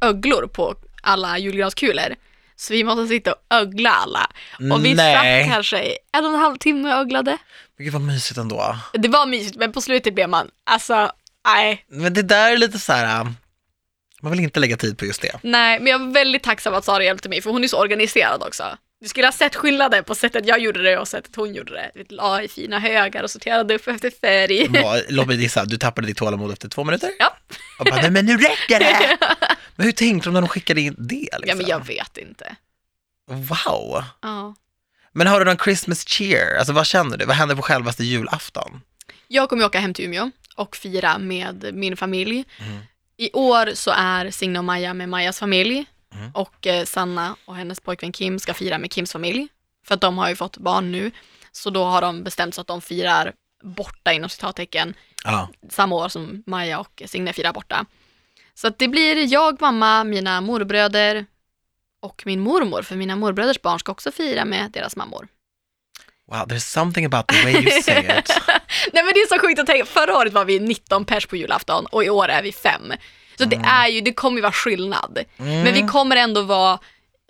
[0.00, 2.14] öglor på alla julgranskulor.
[2.60, 4.30] Så vi måste sitta och ögla alla.
[4.72, 5.44] Och vi Nej.
[5.44, 7.38] satt kanske i en och en halv timme och öglade.
[7.76, 8.76] Men gud vad mysigt ändå.
[8.92, 11.12] Det var mysigt men på slutet blev man, alltså,
[11.46, 11.84] nej.
[11.88, 13.36] Men det där är lite så här, um,
[14.22, 15.38] man vill inte lägga tid på just det.
[15.42, 18.42] Nej, men jag var väldigt tacksam att Sara hjälpte mig för hon är så organiserad
[18.42, 18.64] också.
[19.00, 21.90] Du skulle ha sett skillnaden på sättet jag gjorde det och sättet hon gjorde det.
[21.94, 24.68] Vi la i fina högar och sorterade upp efter färg.
[25.08, 27.10] Låt mig gissa, du tappade ditt tålamod efter två minuter?
[27.18, 27.36] Ja.
[27.78, 29.18] Och bara, nej men nu räcker det!
[29.76, 31.14] Men hur tänkte de när de skickade in det?
[31.16, 31.40] Liksom?
[31.46, 32.56] Ja, men jag vet inte.
[33.30, 34.04] Wow!
[34.22, 34.54] Ja.
[35.12, 36.58] Men har du någon Christmas cheer?
[36.58, 37.24] Alltså vad känner du?
[37.24, 38.80] Vad händer på självaste julafton?
[39.28, 42.44] Jag kommer åka hem till Umeå och fira med min familj.
[42.58, 42.80] Mm.
[43.16, 46.30] I år så är Signe och Maja med Majas familj Mm.
[46.34, 49.48] och eh, Sanna och hennes pojkvän Kim ska fira med Kims familj.
[49.86, 51.10] För att de har ju fått barn nu.
[51.52, 54.94] Så då har de bestämt sig att de firar borta inom citattecken
[55.24, 55.48] Ja.
[55.70, 57.86] samma år som Maja och Signe firar borta.
[58.54, 61.26] Så att det blir jag, mamma, mina morbröder
[62.02, 65.28] och min mormor, för mina morbröders barn ska också fira med deras mammor.
[66.26, 68.28] Wow, there's something about the way you say it.
[68.92, 71.36] Nej men det är så sjukt att tänka, förra året var vi 19 pers på
[71.36, 72.92] julafton och i år är vi fem.
[73.40, 75.18] Så det är ju, det kommer ju vara skillnad.
[75.38, 75.62] Mm.
[75.62, 76.78] Men vi kommer ändå vara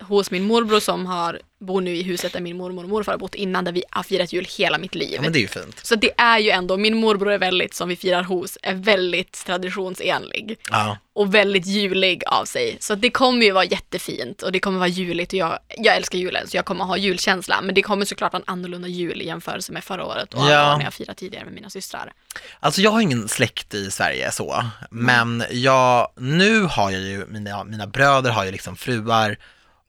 [0.03, 3.19] hos min morbror som har, bor nu i huset där min mormor och morfar har
[3.19, 5.11] bott innan, där vi har firat jul hela mitt liv.
[5.15, 5.81] Ja men det är ju fint.
[5.87, 9.45] Så det är ju ändå, min morbror är väldigt, som vi firar hos, är väldigt
[9.47, 10.59] traditionsenlig.
[10.71, 10.99] Ja.
[11.13, 12.77] och väldigt julig av sig.
[12.81, 16.19] Så det kommer ju vara jättefint och det kommer vara juligt och jag, jag älskar
[16.19, 17.61] julen så jag kommer ha julkänsla.
[17.63, 20.77] Men det kommer såklart vara en annorlunda jul i jämförelse med förra året och Ja.
[20.77, 22.13] när jag firat tidigare med mina systrar.
[22.61, 27.65] Alltså jag har ingen släkt i Sverige så, men jag, nu har jag ju, mina,
[27.65, 29.37] mina bröder har ju liksom fruar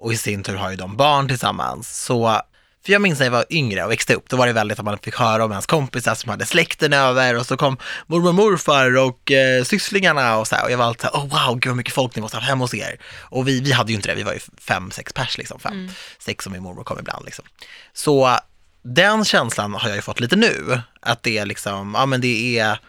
[0.02, 2.06] och i sin tur har ju de barn tillsammans.
[2.06, 2.42] Så
[2.86, 4.86] För jag minns när jag var yngre och växte upp, då var det väldigt att
[4.86, 8.36] man fick höra om ens kompisar som hade släkten över och så kom mormor och
[8.36, 10.64] morfar och eh, sysslingarna och så här.
[10.66, 12.44] Och jag var alltid så här, oh wow, gud vad mycket folk ni måste ha
[12.44, 13.00] hemma hos er.
[13.20, 15.92] Och vi, vi hade ju inte det, vi var ju fem, sex pers liksom, fem,
[16.20, 17.46] sex som min mormor kom ibland liksom.
[17.94, 18.38] Så
[18.84, 22.60] den känslan har jag ju fått lite nu, att det är liksom, ja men det
[22.60, 22.80] är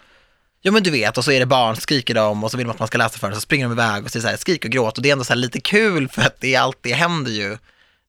[0.64, 2.70] Ja men du vet, och så är det barn, skriker de och så vill de
[2.72, 4.37] att man ska läsa för det, så springer de iväg och så är så här,
[4.37, 6.79] skrik och gråt och det är ändå så lite kul för att det är allt,
[6.81, 7.59] det händer ju.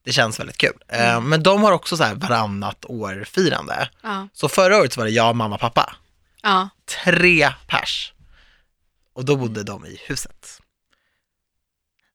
[0.06, 0.74] Det känns väldigt kul.
[0.88, 3.90] Eh, Men de har också så här varannat år-firande.
[4.04, 4.28] Ja.
[4.34, 5.96] Så förra året så var det jag, mamma, pappa.
[6.44, 6.70] Ja.
[7.04, 8.14] Tre pers.
[9.16, 10.60] Och då bodde de i huset.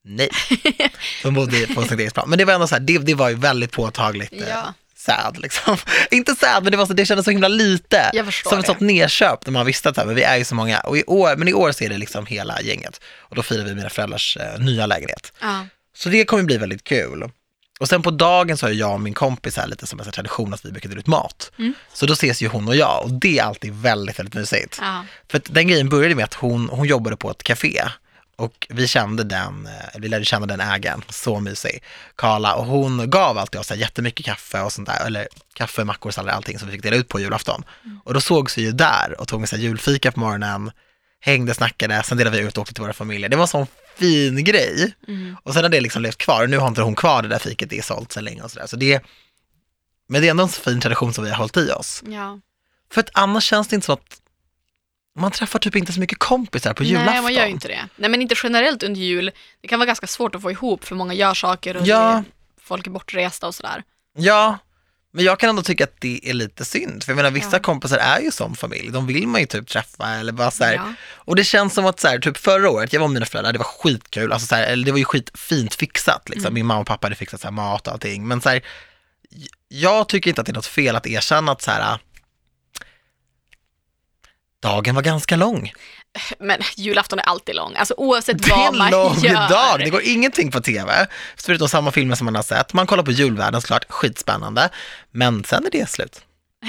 [0.05, 0.31] Nej,
[1.22, 2.31] de bodde på Sankt Eriksplan.
[2.31, 4.74] Men det var ändå så här, det, det var ju väldigt påtagligt eh, Ja.
[5.09, 5.77] Sad liksom.
[6.11, 8.11] Inte sad, men det, var så, det kändes så himla lite.
[8.44, 10.55] Som ett sånt nedköp när man visste att så här, men vi är ju så
[10.55, 10.81] många.
[10.81, 13.01] Och i år, men i år så är det liksom hela gänget.
[13.18, 15.33] Och då firar vi mina föräldrars eh, nya lägenhet.
[15.40, 15.66] Ja.
[15.97, 17.31] Så det kommer bli väldigt kul.
[17.81, 20.55] Och sen på dagen så har jag och min kompis här lite som en tradition
[20.55, 21.53] att vi brukar dela ut mat.
[21.59, 21.75] Mm.
[21.92, 24.79] Så då ses ju hon och jag och det är alltid väldigt, väldigt mysigt.
[24.81, 25.05] Ja.
[25.29, 27.83] För den grejen började med att hon, hon jobbade på ett café
[28.38, 31.83] och vi kände den, eh, vi lärde känna den ägaren, så mysig,
[32.16, 36.35] Karla, och hon gav alltid oss jättemycket kaffe och sånt där, eller kaffe, mackor, sallad,
[36.35, 37.64] allting som vi fick dela ut på julafton.
[38.05, 40.70] Och då sågs vi ju där och tog en så här julfika på morgonen,
[41.20, 43.29] hängde, snackade, sen delade vi ut och åkte till våra familjer.
[43.29, 44.94] Det var en sån fin grej.
[45.09, 45.37] Mm.
[45.42, 47.38] Och sen har det liksom levt kvar, och nu har inte hon kvar det där
[47.38, 48.66] fiket, det är sålt så länge och sådär.
[48.66, 49.03] Så det,
[50.09, 52.03] men det är ändå en så fin tradition som vi har hållit i oss.
[52.07, 52.40] ja.
[52.92, 54.20] För att annars känns det inte som att
[55.20, 57.12] man träffar typ inte så mycket kompisar på julafton.
[57.12, 57.88] Nej, man gör ju inte det.
[57.96, 59.31] Nej, men inte generellt under jul.
[59.61, 62.22] Det kan vara ganska svårt att få ihop för många gör saker och Ja.
[62.62, 63.83] folk är bortresta och sådär.
[64.18, 64.59] Ja,
[65.12, 67.04] men jag kan ändå tycka att det är lite synd.
[67.04, 67.59] För jag menar vissa Ja.
[67.59, 70.74] kompisar är ju som familj, de vill man ju typ träffa eller bara så här.
[70.74, 70.92] Ja.
[71.14, 73.52] Och det känns som att så här, typ förra året, jag var med mina föräldrar,
[73.52, 76.46] det var skitkul, alltså så här, eller det var ju skitfint fixat liksom.
[76.46, 76.54] Mm.
[76.54, 78.28] Min mamma och pappa hade fixat så här, mat och allting.
[78.28, 78.62] Men så här,
[79.68, 81.98] jag tycker inte att det är något fel att erkänna att så här,
[84.62, 85.73] dagen var ganska lång.
[86.38, 89.49] Men julafton är alltid lång, alltså oavsett Det är vad en man lång gör.
[89.49, 92.73] dag, det går ingenting på tv, förutom samma filmer som man har sett.
[92.73, 94.68] Man kollar på julvärlden såklart, skitspännande,
[95.11, 96.21] men sen är det slut.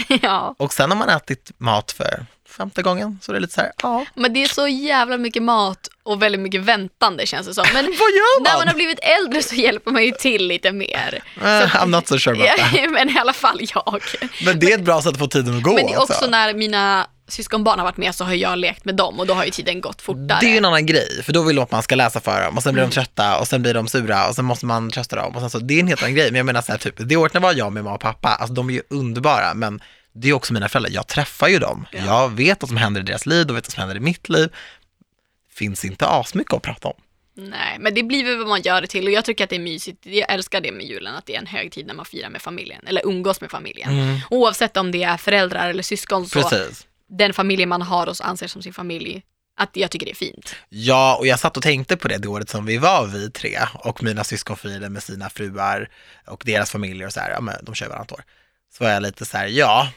[0.22, 0.56] ja.
[0.58, 2.26] Och sen har man ätit mat för
[2.58, 5.44] femte gången, så det är lite så här, ja, Men det är så jävla mycket
[5.44, 7.66] mat och väldigt mycket väntande känns det som.
[7.74, 8.60] Men vad gör när man?
[8.60, 11.24] man har blivit äldre så hjälper man ju till lite mer.
[11.42, 12.92] Eh, I'm not so sure about that.
[12.92, 14.02] Men i alla fall jag.
[14.46, 16.14] Men det är ett bra sätt att få tiden att gå Men det är också
[16.14, 16.28] också.
[16.28, 19.46] när mina syskonbarn har varit med så har jag lekt med dem och då har
[19.46, 20.38] ju tiden gått fortare.
[20.42, 22.42] Det är ju en annan grej, för då vill de att man ska läsa för
[22.44, 22.90] dem och sen blir Mm.
[22.90, 25.50] de trötta och sen blir de sura och sen måste man trösta dem och sen
[25.50, 26.32] så, det är en helt annan grej.
[26.32, 28.30] Men jag menar så här, typ, det året när var jag med mamma och pappa,
[28.30, 29.82] alltså de är ju underbara, men
[30.14, 31.86] det är också mina föräldrar, jag träffar ju dem.
[31.92, 32.00] Ja.
[32.06, 34.30] Jag vet vad som händer i deras liv, de vet vad som händer i mitt
[34.30, 34.50] liv.
[35.54, 36.94] Finns inte asmycket att prata om.
[37.36, 39.56] Nej, men det blir väl vad man gör det till och jag tycker att det
[39.56, 40.06] är mysigt.
[40.06, 42.88] Jag älskar det med julen, att det är en högtid när man firar med familjen
[42.88, 44.22] eller umgås med familjen.
[44.30, 46.88] Oavsett om det är föräldrar eller syskon så Precis.
[47.10, 49.24] Den familjen man har och anser som sin familj,
[49.58, 50.56] att jag tycker det är fint.
[50.70, 53.60] Ja, och jag satt och tänkte på det det året som vi var vi tre
[53.74, 55.90] och mina syskon firade med sina fruar
[56.28, 58.24] och deras familjer och så här, ja men de kör varannat år.
[58.78, 59.90] Så var jag lite så här, ja,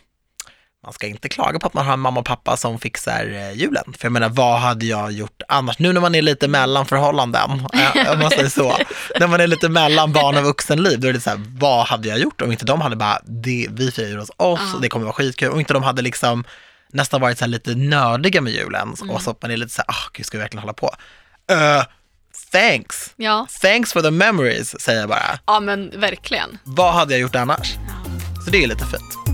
[0.84, 3.52] man ska inte klaga på att man har en mamma och pappa som fixar eh,
[3.52, 3.84] julen.
[3.98, 5.78] För jag menar, vad hade jag gjort annars?
[5.78, 8.76] Nu när man är lite mellan förhållanden, eh, om man säger så,
[9.20, 12.08] när man är lite mellan barn och vuxenliv, då är det så här, vad hade
[12.08, 15.04] jag gjort om inte de hade bara, det, vi firar hos oss och det kommer
[15.04, 16.44] vara skitkul, och inte de hade liksom
[16.92, 19.94] nästan varit så lite nördiga med julen och så att man är lite så här,
[19.94, 20.94] ah, gud, ska vi verkligen hålla på?
[21.52, 21.84] Uh,
[22.52, 23.12] thanks!
[23.16, 25.38] Ja, Thanks for the memories, säger jag bara.
[25.46, 26.58] ja men verkligen.
[26.64, 27.74] Vad hade jag gjort annars?
[27.88, 28.10] Ja.
[28.44, 29.31] Så det är lite fint.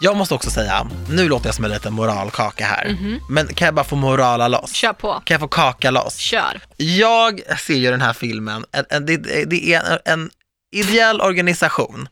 [0.00, 2.96] Jag måste också säga, nu låter jag som en liten moralkaka här,
[3.28, 4.72] men kan jag bara få morala loss?
[4.72, 6.16] Kör på, Kan jag få kaka loss?
[6.16, 6.60] kör.
[6.76, 10.30] Jag ser ju den här filmen, en, en, det, det är en, en
[10.72, 12.08] ideell organisation.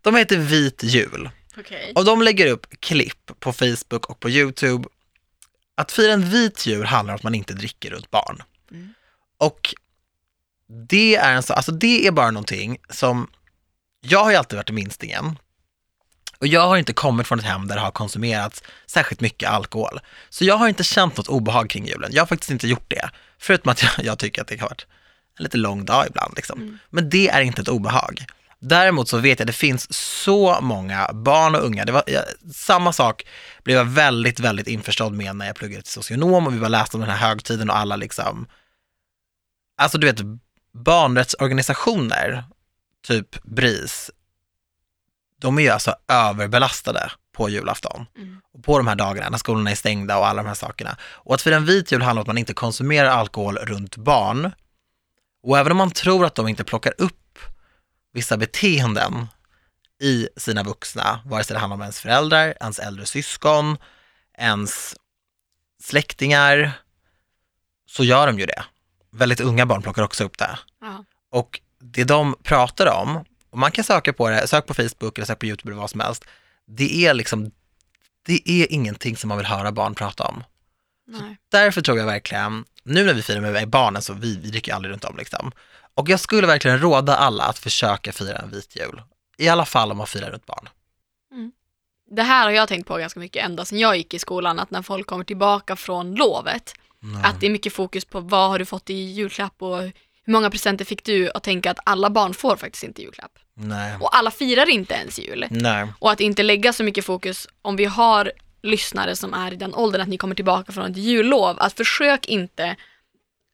[0.00, 1.30] De heter Vit jul.
[1.58, 1.92] Okej.
[1.94, 4.88] Och de lägger upp klipp på Facebook och på YouTube.
[5.76, 8.42] Att fira en vit jul handlar om att man inte dricker runt barn.
[8.70, 8.94] Mm.
[9.38, 9.74] Och
[10.88, 13.30] det är, en så, alltså det är bara någonting som,
[14.00, 15.38] jag har ju alltid varit minstingen.
[16.44, 20.00] Och jag har inte kommit från ett hem där det har konsumerats särskilt mycket alkohol.
[20.30, 22.10] Så jag har inte känt något obehag kring julen.
[22.12, 23.10] Jag har faktiskt inte gjort det.
[23.38, 24.86] Förutom att jag, jag tycker att det har varit
[25.38, 26.32] en lite lång dag ibland.
[26.36, 26.60] Liksom.
[26.60, 26.78] Mm.
[26.90, 28.24] Men det är inte ett obehag.
[28.58, 31.84] Däremot så vet jag att det finns så många barn och unga.
[31.84, 33.26] Det var, jag, samma sak
[33.62, 36.96] blev jag väldigt, väldigt införstådd med när jag pluggade till socionom och vi bara läste
[36.96, 38.46] om den här högtiden och alla liksom,
[39.78, 40.20] alltså du vet,
[40.72, 42.44] barnrättsorganisationer,
[43.06, 44.10] typ BRIS,
[45.40, 48.06] de är ju alltså överbelastade på julafton.
[48.16, 48.40] Mm.
[48.52, 50.96] Och på de här dagarna när skolorna är stängda och alla de här sakerna.
[51.02, 54.52] Och att fira en vit jul handlar om att man inte konsumerar alkohol runt barn.
[55.42, 57.38] Och även om man tror att de inte plockar upp
[58.12, 59.26] vissa beteenden
[60.00, 63.76] i sina vuxna, vare sig det handlar om ens föräldrar, ens äldre syskon,
[64.38, 64.96] ens
[65.82, 66.72] släktingar,
[67.86, 68.64] så gör de ju det.
[69.12, 70.58] Väldigt unga barn plockar också upp det.
[70.80, 71.04] Ja.
[71.30, 75.26] Och det de pratar om, och man kan söka på det, sök på Facebook eller
[75.26, 76.24] sök på YouTube eller vad som helst,
[76.66, 77.50] det är liksom,
[78.26, 80.44] det är ingenting som man vill höra barn prata om.
[81.50, 84.92] Därför tror jag verkligen, nu när vi firar med barnen så vi, vi dricker aldrig
[84.92, 85.52] runt om liksom.
[85.94, 89.02] Och jag skulle verkligen råda alla att försöka fira en vit jul.
[89.36, 90.68] I alla fall om man firar runt barn.
[92.10, 94.70] Det här har jag tänkt på ganska mycket ända sedan jag gick i skolan, att
[94.70, 96.74] när folk kommer tillbaka från lovet,
[97.22, 99.82] att det är mycket fokus på vad har du fått i julklapp och
[100.26, 103.32] hur många presenter fick du och tänka att alla barn får faktiskt inte julklapp.
[103.56, 103.96] Nej.
[104.00, 105.46] Och alla firar inte ens jul.
[105.50, 105.86] Nej.
[105.98, 108.32] Och att inte lägga så mycket fokus, om vi har
[108.62, 112.26] lyssnare som är i den åldern att ni kommer tillbaka från ett jullov, att försök
[112.26, 112.76] inte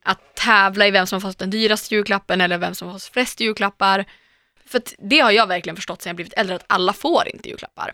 [0.05, 3.13] att tävla i vem som har fått den dyraste julklappen eller vem som har fått
[3.13, 4.05] flest julklappar.
[4.67, 7.49] För att det har jag verkligen förstått sen jag blivit äldre, att alla får inte
[7.49, 7.93] julklappar.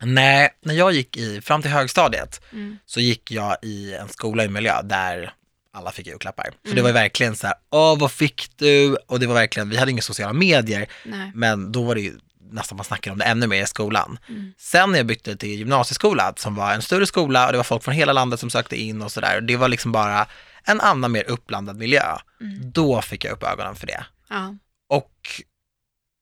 [0.00, 2.78] Nej, när jag gick i, fram till högstadiet, Mm.
[2.86, 5.32] så gick jag i en skola i miljö där
[5.74, 6.44] alla fick julklappar.
[6.44, 6.76] Så Mm.
[6.76, 8.96] det var ju verkligen så här, åh vad fick du?
[8.96, 11.32] Och det var verkligen, vi hade inga sociala medier, Nej.
[11.34, 12.14] men då var det ju
[12.50, 14.18] nästan man snackade om det ännu mer i skolan.
[14.28, 14.52] Mm.
[14.58, 17.84] Sen när jag bytte till gymnasieskola, som var en större skola och det var folk
[17.84, 20.26] från hela landet som sökte in och sådär, det var liksom bara
[20.64, 22.02] en annan mer uppblandad miljö.
[22.40, 22.70] Mm.
[22.72, 24.04] Då fick jag upp ögonen för det.
[24.28, 24.54] Ja.
[24.88, 25.12] Och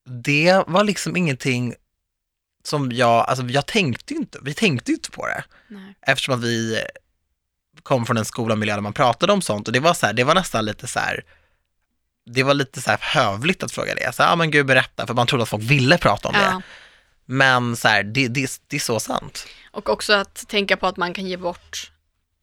[0.08, 1.74] det var liksom ingenting
[2.64, 5.44] som jag, alltså jag tänkte inte, vi tänkte inte på det.
[5.68, 5.94] Nej.
[6.06, 6.82] Eftersom att vi
[7.82, 10.24] kom från en skolamiljö där man pratade om sånt och det var så här, det
[10.24, 11.24] var nästan lite så här,
[12.26, 14.14] det var lite så här hövligt att fråga det.
[14.14, 16.40] Så här, ja men gud berätta, för man trodde att folk ville prata om det.
[16.40, 16.62] Ja.
[17.24, 19.46] Men så här, det, det, det är så sant.
[19.70, 21.92] Och också att tänka på att man kan ge bort,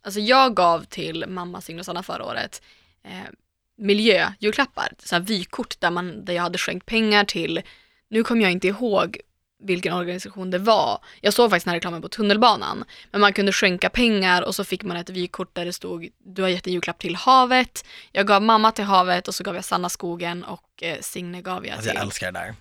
[0.04, 2.62] alltså jag gav till mamma Signe och Sanna förra året
[3.06, 3.32] eh,
[3.78, 7.62] miljöjulklappar, så här vykort där, man, där jag hade skänkt pengar till,
[8.10, 9.17] nu kommer jag inte ihåg
[9.63, 11.00] vilken organisation det var.
[11.22, 12.84] Jag såg faktiskt den här reklamen på tunnelbanan.
[13.12, 16.41] Men man kunde skänka pengar och så fick man ett vykort där det stod du
[16.41, 17.86] har gett en julklapp till havet.
[18.12, 21.65] Jag gav mamma till havet och så gav jag Sanna skogen och eh, Signe gav
[21.65, 22.56] jag Alltså till, jag älskar det där.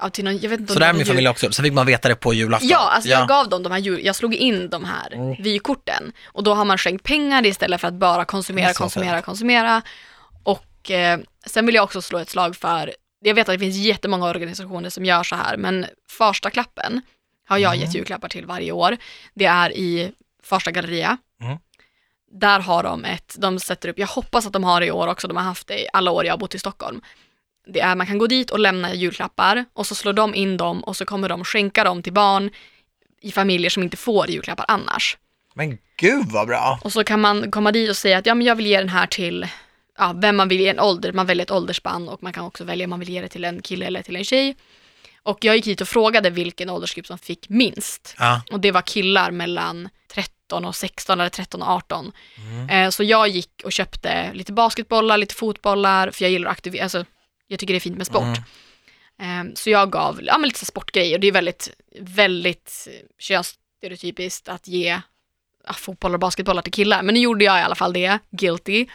[0.00, 1.86] ja, till någon, jag vet inte Så det är min familj också, så fick man
[1.86, 2.68] veta det på julafton.
[2.68, 5.42] Ja, alltså jag gav dem de här jul, jag slog in de här Mm.
[5.42, 9.24] vykorten och då har man skänkt pengar istället för att bara konsumera, konsumera, fint.
[9.24, 9.82] konsumera.
[10.42, 13.76] Och eh, sen vill jag också slå ett slag för, jag vet att det finns
[13.76, 17.00] jättemånga organisationer som gör så här, men Farstaklappen
[17.48, 17.80] har jag Mm.
[17.86, 18.96] gett julklappar till varje år.
[19.34, 21.16] Det är i Farsta galleria.
[21.42, 21.58] Mm.
[22.30, 25.06] Där har de ett, de sätter upp, jag hoppas att de har det i år
[25.08, 27.00] också, de har haft det i alla år jag har bott i Stockholm.
[27.66, 30.84] Det är, man kan gå dit och lämna julklappar och så slår de in dem
[30.84, 32.50] och så kommer de skänka dem till barn
[33.20, 35.18] i familjer som inte får julklappar annars.
[35.54, 36.80] Men gud vad bra.
[36.84, 38.88] Och så kan man komma dit och säga att ja, men jag vill ge den
[38.88, 39.46] här till
[39.98, 42.64] ja, vem man vill ge en ålder, man väljer ett åldersspann och man kan också
[42.64, 44.56] välja om man vill ge det till en kille eller till en tjej.
[45.22, 48.14] Och jag gick hit och frågade vilken åldersgrupp som fick minst.
[48.18, 48.42] Ja.
[48.50, 52.12] Och det var killar mellan 13 och 16 eller 13 och 18.
[52.36, 52.68] Mm.
[52.68, 56.82] Eh, så jag gick och köpte lite basketbollar, lite fotbollar, för jag gillar att aktivera,
[56.82, 57.04] alltså
[57.46, 58.38] jag tycker det är fint med sport.
[59.18, 59.48] Mm.
[59.48, 64.68] Eh, så jag gav ja, men lite så sportgrejer, det är väldigt, väldigt könsstereotypiskt att
[64.68, 65.00] ge
[65.66, 67.02] ja, fotbollar och basketbollar till killar.
[67.02, 68.86] Men nu gjorde jag i alla fall det, guilty.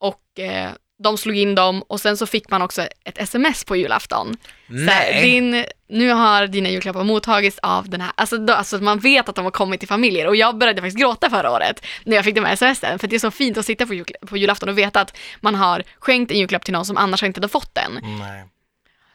[0.00, 0.70] Och eh,
[1.02, 4.36] de slog in dem och sen så fick man också ett sms på julafton.
[4.68, 5.22] Så här, Nej.
[5.22, 9.34] din, nu har dina julklappar mottagits av den här, alltså, då, alltså man vet att
[9.36, 12.34] de har kommit till familjer och jag började faktiskt gråta förra året när jag fick
[12.34, 14.78] de här smsen för det är så fint att sitta på, jul, på julafton och
[14.78, 18.00] veta att man har skänkt en julklapp till någon som annars inte hade fått den.
[18.18, 18.44] Nej.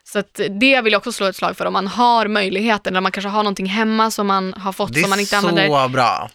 [0.04, 0.24] Så
[0.60, 3.30] det vill jag också slå ett slag för om man har möjligheten eller man kanske
[3.30, 5.84] har någonting hemma som man har fått Det som man är inte använder.
[5.84, 6.30] så bra.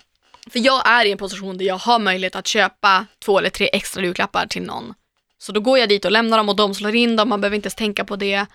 [0.50, 3.70] För jag är i en position där jag har möjlighet att köpa två eller tre
[3.72, 4.94] extra julklappar till någon.
[5.38, 7.57] Så då går jag dit och lämnar dem och de slår in dem, man behöver
[7.57, 8.46] inte ens tänka på det.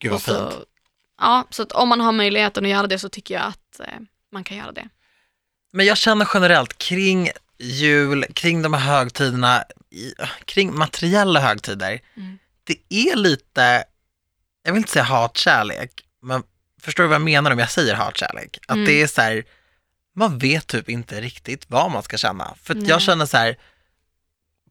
[0.00, 0.64] Gud vad så, fint.
[1.20, 3.86] Ja, så att om man har möjligheten att göra det så tycker jag att eh,
[4.32, 4.88] man kan göra det.
[5.72, 10.12] Men jag känner generellt kring jul, kring de här högtiderna, i,
[10.44, 12.38] kring materiella högtider, Mm.
[12.64, 12.76] det
[13.10, 13.84] är lite,
[14.62, 15.90] jag vill inte säga hatkärlek,
[16.22, 16.42] men
[16.82, 18.58] förstår du vad jag menar om jag säger hatkärlek?
[18.68, 18.86] Att Mm.
[18.86, 19.44] det är så här,
[20.18, 22.54] man vet typ inte riktigt vad man ska känna.
[22.62, 23.58] För att jag känner så här,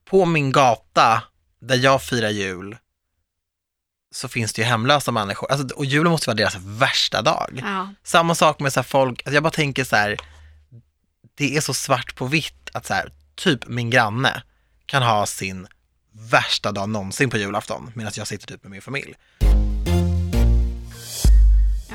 [0.05, 1.23] på min gata
[1.59, 2.77] där jag firar jul,
[4.11, 5.51] så finns det ju hemlösa människor.
[5.51, 7.61] Alltså, och julen måste vara deras värsta dag.
[7.63, 10.17] Ja, Samma sak med så folk, alltså jag bara tänker så här,
[11.35, 14.43] det är så svart på vitt att så här, typ min granne
[14.85, 15.67] kan ha sin
[16.11, 19.15] värsta dag någonsin på julafton medan jag sitter typ med min familj.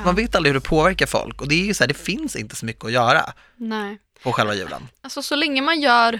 [0.05, 2.35] Man vet aldrig hur det påverkar folk och det är ju så här, det finns
[2.35, 3.97] inte så mycket att göra Nej.
[4.23, 4.87] på själva julen.
[5.01, 6.19] Alltså så länge man gör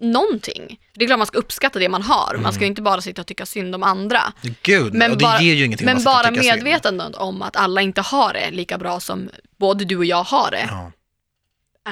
[0.00, 0.80] någonting.
[0.94, 2.36] Det är klart man ska uppskatta det man har.
[2.42, 4.32] Man ska ju inte bara sitta och tycka synd om andra.
[4.62, 7.80] Gud, Men och det bara- ger ju ingenting om Men bara medvetandet om att alla
[7.80, 10.92] inte har det lika bra som både du och jag har det, Ja.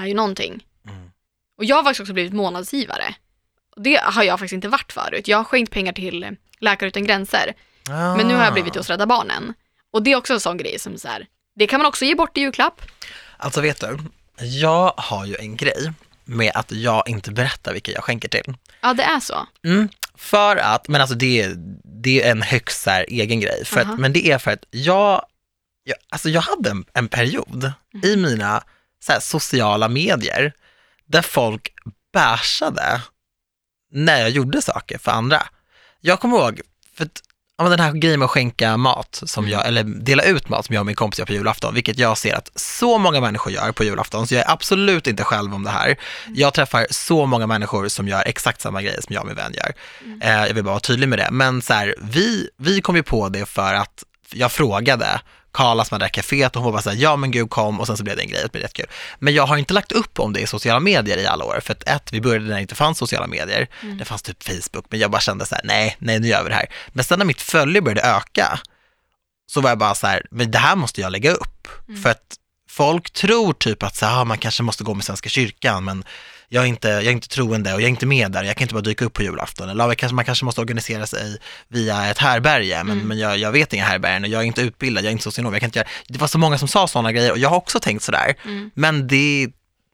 [0.00, 0.64] är ju någonting.
[0.88, 1.10] Mm.
[1.58, 3.14] Och jag har faktiskt också blivit månadsgivare.
[3.76, 5.28] Och det har jag faktiskt inte varit förut.
[5.28, 7.54] Jag har skänkt pengar till Läkare Utan Gränser.
[7.88, 8.78] Men nu har jag blivit Ah.
[8.80, 9.54] hos Rädda Barnen.
[9.96, 12.14] Och det är också en sån grej som så här, det kan man också ge
[12.14, 12.82] bort i julklapp.
[13.36, 13.98] Alltså vet du,
[14.38, 15.92] jag har ju en grej
[16.24, 18.54] med att jag inte berättar vilka jag skänker till.
[18.80, 19.46] Ja, det är så.
[19.64, 21.52] Mm, för att, men alltså det,
[21.84, 23.92] det är en högst så här egen grej, för Aha.
[23.92, 25.26] att, men det är för att jag,
[25.84, 27.72] jag, alltså jag hade en, en period
[28.02, 28.62] i mina
[29.04, 30.52] så här, sociala medier
[31.06, 31.72] där folk
[32.12, 33.02] bärsade
[33.92, 35.46] när jag gjorde saker för andra.
[36.00, 36.60] Jag kommer ihåg,
[36.94, 37.08] för
[37.58, 40.66] ja, men den här grejen med att skänka mat, som jag, eller dela ut mat
[40.66, 43.52] som jag och min kompis gör på julafton, vilket jag ser att så många människor
[43.52, 45.96] gör på julafton, så jag är absolut inte själv om det här.
[46.34, 49.52] Jag träffar så många människor som gör exakt samma grejer som jag och min vän
[49.54, 49.72] gör.
[50.22, 51.28] Eh, jag vill bara vara tydlig med det.
[51.30, 55.20] Men så här, vi, vi kom ju på det för att jag frågade
[55.56, 57.50] Karla som hade det här kaféet och hon var bara så här, ja men gud
[57.50, 58.86] kom och sen så blev det en grej, det blev jättekul.
[59.18, 61.72] Men jag har inte lagt upp om det i sociala medier i alla år, för
[61.72, 65.00] att ett, vi började när det inte fanns sociala medier, det fanns typ Facebook, men
[65.00, 66.66] jag bara kände så här, nej, nej nu gör vi det här.
[66.88, 68.60] Men sen när mitt följe började öka,
[69.46, 71.68] så var jag bara så här, men det här måste jag lägga upp.
[72.02, 72.36] För att
[72.68, 76.04] folk tror typ att så här, ah, man kanske måste gå med Svenska kyrkan, men
[76.48, 78.62] jag är, inte, jag är inte troende och jag är inte med där, jag kan
[78.64, 79.68] inte bara dyka upp på julafton.
[79.68, 81.38] Eller "Ah, kanske, man kanske måste organisera sig
[81.68, 85.04] via ett härberge, men, men jag, jag vet inga härbergen och jag är inte utbildad,
[85.04, 87.12] jag är inte socionom, jag kan inte göra, det var så många som sa sådana
[87.12, 88.34] grejer och jag har också tänkt sådär.
[88.44, 88.70] Mm.
[88.74, 89.48] Men det,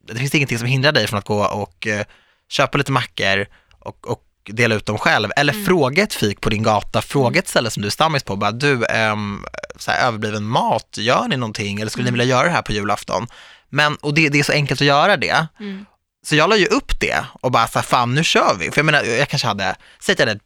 [0.08, 2.04] det finns ingenting som hindrar dig från att gå och eh,
[2.48, 3.46] köpa lite mackor
[3.78, 5.30] och, och dela ut dem själv.
[5.36, 8.36] Eller fråga ett fik på din gata, fråga ett ställe som du är stammis på.
[8.36, 9.44] Bara, du, ehm,
[9.76, 11.80] så här, överbliven mat, gör ni någonting?
[11.80, 13.26] Eller skulle ni vilja göra det här på julafton?
[13.68, 15.46] Men, och det, det är så enkelt att göra det.
[15.60, 15.86] Mm.
[16.22, 18.70] Så jag la ju upp det och bara så här, fan nu kör vi.
[18.70, 20.40] För jag menar, jag kanske hade, säg att jag hade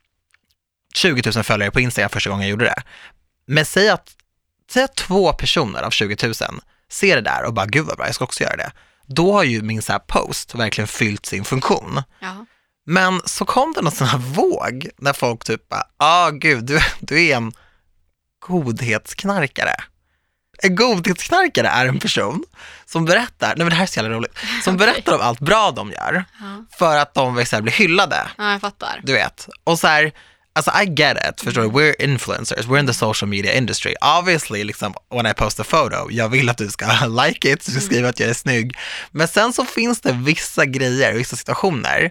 [0.95, 2.83] 20 000 följare på Instagram första gången jag gjorde det.
[3.47, 4.17] Men säg att,
[4.71, 6.35] säg att två personer av 20 000
[6.89, 8.73] ser det där och bara, gud vad bra, jag ska också göra det.
[9.07, 12.03] Då har ju min så här post verkligen fyllt sin funktion.
[12.21, 12.47] Ja.
[12.87, 16.81] Men så kom det någon sån här våg när folk typ bara, ah gud, du,
[17.01, 17.53] du är en
[18.47, 19.75] godhetsknarkare.
[20.63, 22.45] En godhetsknarkare är en person
[22.87, 24.87] som berättar, nej men det här är så jävla roligt, som Okej.
[24.87, 26.65] berättar om allt bra de gör Ja.
[26.79, 29.01] för att de vill så här, bli hyllade, ja, jag fattar.
[29.03, 29.49] du vet.
[29.65, 30.13] Och så här,
[30.53, 31.69] alltså I get it, förstår du?
[31.69, 33.95] We're influencers, we're in the social media industry.
[34.21, 36.87] Obviously, liksom, when I post a photo, jag vill att du ska
[37.27, 38.77] like it, du ska skriva att jag är snygg.
[39.11, 42.11] Men sen så finns det vissa grejer, vissa situationer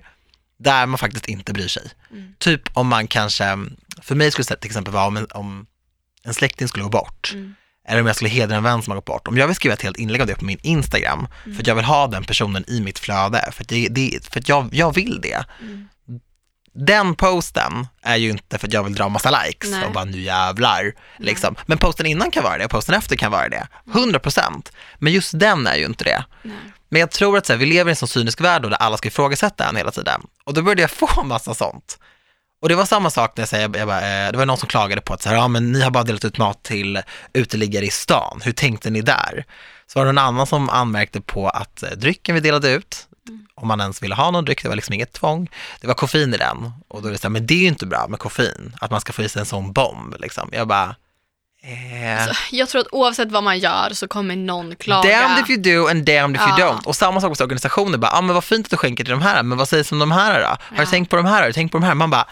[0.59, 1.91] där man faktiskt inte bryr sig.
[2.39, 3.45] Typ om man kanske,
[4.01, 5.65] för mig skulle det till exempel vara om en, om
[6.23, 7.31] en släkting skulle gå bort.
[7.33, 7.55] Mm.
[7.87, 9.27] Eller om jag skulle hedra en vän som har gått bort.
[9.27, 11.75] Om jag vill skriva ett helt inlägg om det på min Instagram, för att jag
[11.75, 14.95] vill ha den personen i mitt flöde, för att, det, det, för att jag, jag
[14.95, 15.45] vill det.
[15.61, 15.87] Mm.
[16.77, 19.85] Den posten är ju inte för att jag vill dra massa likes Nej.
[19.85, 20.93] och bara nu jävlar.
[21.17, 21.55] Liksom.
[21.65, 23.67] Men posten innan kan vara det och posten efter kan vara det.
[23.93, 24.71] 100%.
[24.97, 26.25] Men just den är ju inte det.
[26.43, 26.55] Nej.
[26.89, 28.77] Men jag tror att så här, vi lever i en sån cynisk värld då, där
[28.77, 30.21] alla ska ifrågasätta en hela tiden.
[30.43, 31.99] Och då började jag få massa sånt.
[32.65, 34.67] Och det var samma sak när jag säger, jag bara, eh, det var någon som
[34.67, 37.01] klagade på att så här, ja, men ni har bara delat ut mat till
[37.33, 39.45] uteliggare i stan, hur tänkte ni där?
[39.87, 43.07] Så var det någon annan som anmärkte på att eh, drycken vi delade ut,
[43.55, 45.49] om man ens ville ha någon dryck, det var liksom inget tvång,
[45.81, 46.71] det var koffein i den.
[46.87, 48.91] Och då är det så här, men det är ju inte bra med koffein, att
[48.91, 50.49] man ska få i sig en sån bomb liksom.
[50.51, 50.95] Jag bara,
[51.63, 55.21] eh, Jag tror att oavsett vad man gör så kommer någon klaga.
[55.21, 56.65] Damned if you do and damned if you Ja.
[56.73, 56.85] don't.
[56.85, 59.21] Och samma sak hos organisationer, bara, ah, men vad fint att du skänker till de
[59.21, 60.45] här, men vad sägs om de här då?
[60.47, 60.85] Har du Ja.
[60.85, 61.39] tänkt på de här?
[61.41, 61.93] Har du tänkt på de här?
[61.93, 62.27] Man bara,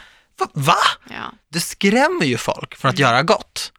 [0.53, 0.77] va?
[1.09, 1.33] Ja.
[1.49, 3.71] Du skrämmer ju folk från att göra gott.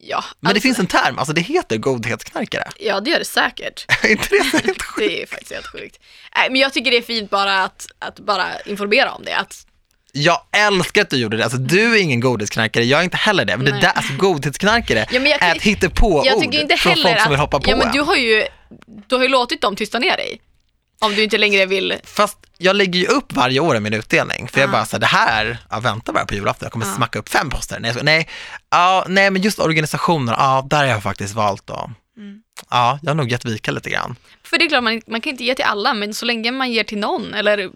[0.00, 2.68] Ja, Men det alltså- finns en term, alltså det heter godhetsknarkare.
[2.78, 3.84] Ja, det gör det säkert.
[4.04, 4.98] är inte det så helt sjukt?
[5.08, 5.98] Det är faktiskt helt sjukt.
[6.36, 9.36] Nej, men jag tycker det är fint bara att, att bara informera om det.
[9.36, 9.66] Att,
[10.12, 11.44] Jag älskar att du gjorde det.
[11.44, 13.56] Alltså du är ingen godhetsknarkare, jag är inte heller det.
[13.56, 16.26] Men det där, alltså godhetsknarkare Ja, men jag är ett hittepå-ord
[16.78, 17.92] från folk som vill hoppa på ja, men en.
[17.92, 18.44] du har ju,
[19.08, 20.40] du har ju låtit dem tysta ner dig.
[21.00, 24.48] Om du inte längre vill, Fast jag lägger ju upp varje år i min utdelning,
[24.48, 24.72] för jag Ah.
[24.72, 26.94] bara så här, det här, ja, vänta bara på julafton, jag kommer Ah.
[26.96, 27.80] smacka upp fem poster.
[27.80, 28.28] Nej, jag nej,
[28.70, 31.90] ja, nej men just organisationer, ja, där har jag faktiskt valt då.
[32.16, 32.42] Mm.
[32.70, 34.16] Ja, jag har nog gett vika lite grann.
[34.42, 36.72] för det är klart man, man kan inte ge till alla, men så länge man
[36.72, 37.70] ger till någon, eller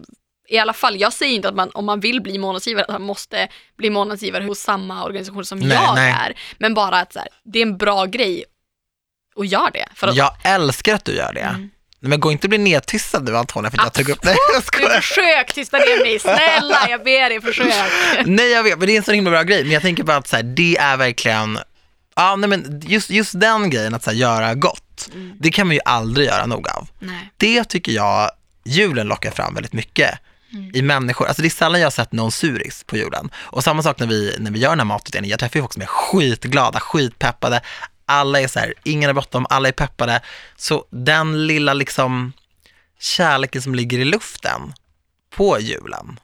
[0.49, 3.01] i alla fall, jag säger inte att man, om man vill bli månadsgivare, att man
[3.01, 3.47] måste
[3.77, 6.11] bli månadsgivare hos samma organisation som Nej, jag nej.
[6.11, 6.33] är.
[6.57, 8.45] Men bara att så här, det är en bra grej
[9.35, 9.85] och gör det.
[10.07, 11.39] Att, Jag älskar att du gör det.
[11.41, 11.69] Mm.
[12.03, 14.35] Nej, Men gå inte och bli nedtystad nu Antonija för att jag tog upp, nej
[14.53, 15.01] jag du skojar.
[15.01, 17.73] försök tysta ner mig, snälla jag ber dig försök.
[18.25, 19.63] Nej jag vet, men det är en så himla bra grej.
[19.63, 21.59] Men jag tänker bara att så här, det är verkligen,
[22.15, 25.31] Ja, nej men just, just den grejen att så här, göra gott, Mm.
[25.39, 26.87] det kan man ju aldrig göra nog av.
[26.99, 27.31] Nej.
[27.37, 28.31] Det tycker jag
[28.65, 30.11] julen lockar fram väldigt mycket
[30.73, 31.27] i människor.
[31.27, 33.29] Alltså det är sällan jag har sett någon suris på julen.
[33.35, 35.73] Och samma sak när vi, när vi gör den här matutdelningen, jag träffar ju folk
[35.73, 37.61] som är skitglada, skitpeppade.
[38.13, 40.21] Alla är så här, ingen är bråttom, alla är peppade.
[40.55, 42.33] Så den lilla liksom
[42.99, 44.73] kärleken som ligger i luften
[45.29, 46.19] på julen,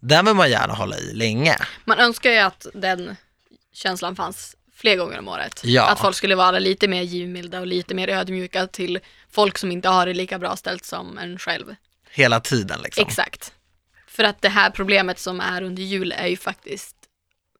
[0.00, 1.56] den vill man gärna hålla i länge.
[1.84, 3.16] Man önskar ju att den
[3.72, 5.60] känslan fanns fler gånger om året.
[5.64, 5.88] Ja.
[5.88, 8.98] Att folk skulle vara lite mer givmilda och lite mer ödmjuka till
[9.30, 11.74] folk som inte har det lika bra ställt som en själv.
[12.10, 13.04] Hela tiden liksom.
[13.06, 13.52] Exakt.
[14.06, 16.96] För att det här problemet som är under jul är ju faktiskt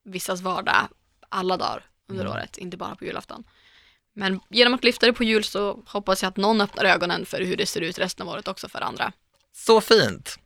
[0.05, 0.87] vissas vardag
[1.29, 2.33] alla dagar under Mm.
[2.37, 3.43] året, inte bara på julafton.
[4.13, 7.41] Men genom att lyfta det på jul så hoppas jag att någon öppnar ögonen för
[7.41, 9.11] hur det ser ut resten av året också för andra.
[9.55, 10.39] Så fint.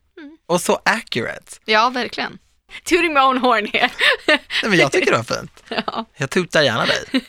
[0.45, 1.51] Och så accurate.
[1.66, 2.39] Ja, verkligen.
[2.84, 3.89] Tooting my own horn here.
[4.28, 5.63] Nej, men jag tycker det var fint.
[5.88, 6.05] ja.
[6.18, 7.05] Jag tutar gärna dig.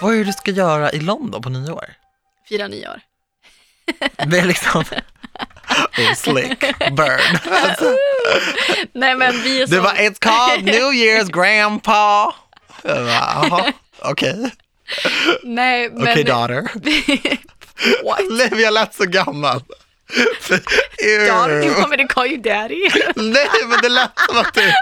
[0.00, 1.94] Vad är det du ska göra i London på nyår?
[2.48, 3.00] Fira nyår.
[4.26, 4.84] Det är liksom...
[5.98, 6.60] Oh, slick,
[6.92, 7.38] burn.
[7.62, 7.96] Alltså,
[8.92, 12.34] Nej men vi är det var It's called New Year's grandpa.
[12.82, 14.50] Jaha, okej.
[15.42, 16.02] Nej men...
[16.02, 16.62] Okej daughter.
[18.04, 18.20] What?
[18.30, 19.62] Nej, jag lät så gammal.
[21.26, 22.88] Daughter, you want me to call you daddy?
[23.16, 24.72] Nej, men det lät som att du,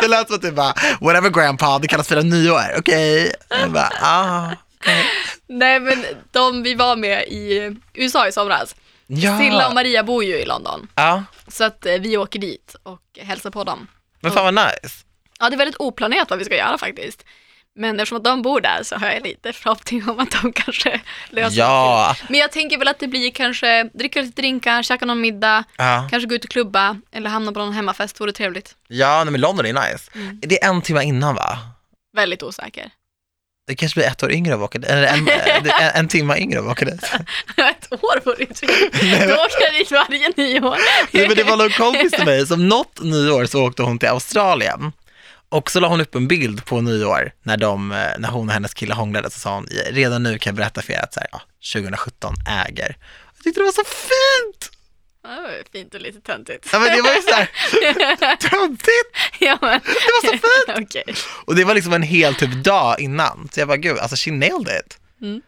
[0.00, 3.32] det lät som att du bara, whatever grandpa, det kallas fira nyår, okej.
[3.68, 4.50] Bara, ah,
[4.80, 5.04] okej.
[5.46, 8.74] Nej men de vi var med i USA i somras.
[9.10, 9.38] Ja.
[9.38, 10.88] Silla och Maria bor ju i London.
[10.94, 13.86] Ja, Så att eh, vi åker dit och hälsar på dem.
[14.20, 15.04] men fan vad nice.
[15.40, 17.24] Ja, det är väldigt oplanerat vad vi ska göra faktiskt.
[17.74, 21.00] Men eftersom att de bor där så har jag lite förhoppning om att de kanske
[21.30, 22.16] löser Ja.
[22.20, 22.26] det.
[22.28, 26.08] Men jag tänker väl att det blir kanske dricka lite drinkar, käka någon middag, Ja,
[26.10, 28.76] kanske gå ut och klubba eller hamna på någon hemmafest, vore trevligt.
[28.88, 30.10] ja nej, men London är nice.
[30.14, 30.40] Mm.
[30.42, 31.58] Det är en timme innan va?
[32.16, 32.90] Väldigt osäker.
[33.68, 36.74] Det kanske blir ett år yngre av dit, eller en, en, en timme yngre av
[36.74, 36.88] dit.
[37.56, 39.28] Ett år vore ju trevligt.
[39.28, 40.78] Då åker dit varje nyår.
[41.12, 44.08] Nej, men det var någon kompis till mig som något nyår så åkte hon till
[44.08, 44.92] Australien.
[45.48, 48.54] Och så la hon upp en bild på nyår när, de, eh, när hon och
[48.54, 51.20] hennes kille hånglade så sa hon, redan nu kan jag berätta för er att så
[51.20, 51.40] här, ja,
[51.72, 52.34] 2017
[52.68, 52.96] äger.
[53.36, 54.77] Jag tyckte det var så fint!
[55.28, 56.68] Ja, det var fint och lite töntigt.
[56.72, 57.46] Ja men det var ju såhär
[58.50, 59.16] töntigt!
[59.38, 59.80] ja, men...
[59.84, 60.78] Det var så fint!
[60.88, 61.14] Okej.
[61.44, 63.48] Och det var liksom en hel typ dag innan.
[63.52, 64.98] Så jag bara, gud, alltså she nailed it.
[65.22, 65.42] Mm.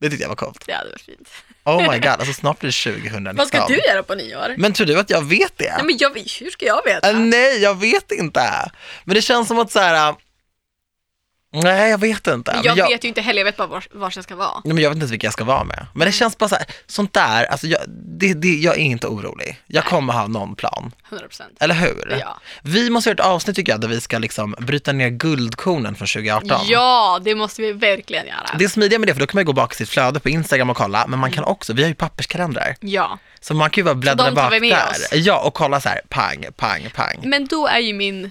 [0.00, 0.64] Det tyckte jag var coolt.
[0.66, 1.28] Ja, det var fint.
[1.64, 3.36] Oh my god, alltså snart blir det 2019.
[3.36, 4.54] Vad ska du göra på nyår?
[4.58, 5.74] Men tror du att jag vet det?
[5.76, 6.10] Nej, men jag,
[6.40, 7.10] hur ska jag veta?
[7.10, 8.70] Äh, nej, jag vet inte.
[9.04, 10.14] Men det känns som att så här.
[11.62, 12.52] Nej, jag vet inte.
[12.54, 14.60] Men jag, vet ju inte heller, jag vet bara var, var jag ska vara.
[14.64, 15.86] Nej, men jag vet inte vilka jag ska vara med.
[15.94, 19.06] Men det känns bara så här, sånt där, alltså jag, det, det, jag är inte
[19.06, 19.60] orolig.
[19.66, 21.42] Jag kommer ha någon plan, 100%.
[21.60, 22.16] eller hur?
[22.20, 22.40] Ja.
[22.62, 26.08] Vi måste göra ett avsnitt tycker jag, där vi ska liksom bryta ner guldkornen från
[26.08, 26.60] 2018.
[26.66, 28.56] Ja, det måste vi verkligen göra.
[28.58, 30.28] Det är smidiga med det, för då kan man gå bak i sitt flöde på
[30.28, 31.52] Instagram och kolla, men man kan Mm.
[31.52, 34.96] också, vi har ju papperskalendrar, Ja, så man kan ju bara bläddra bak där.
[35.12, 37.20] Ja, och kolla så här, pang, pang, pang.
[37.22, 38.30] men då är ju min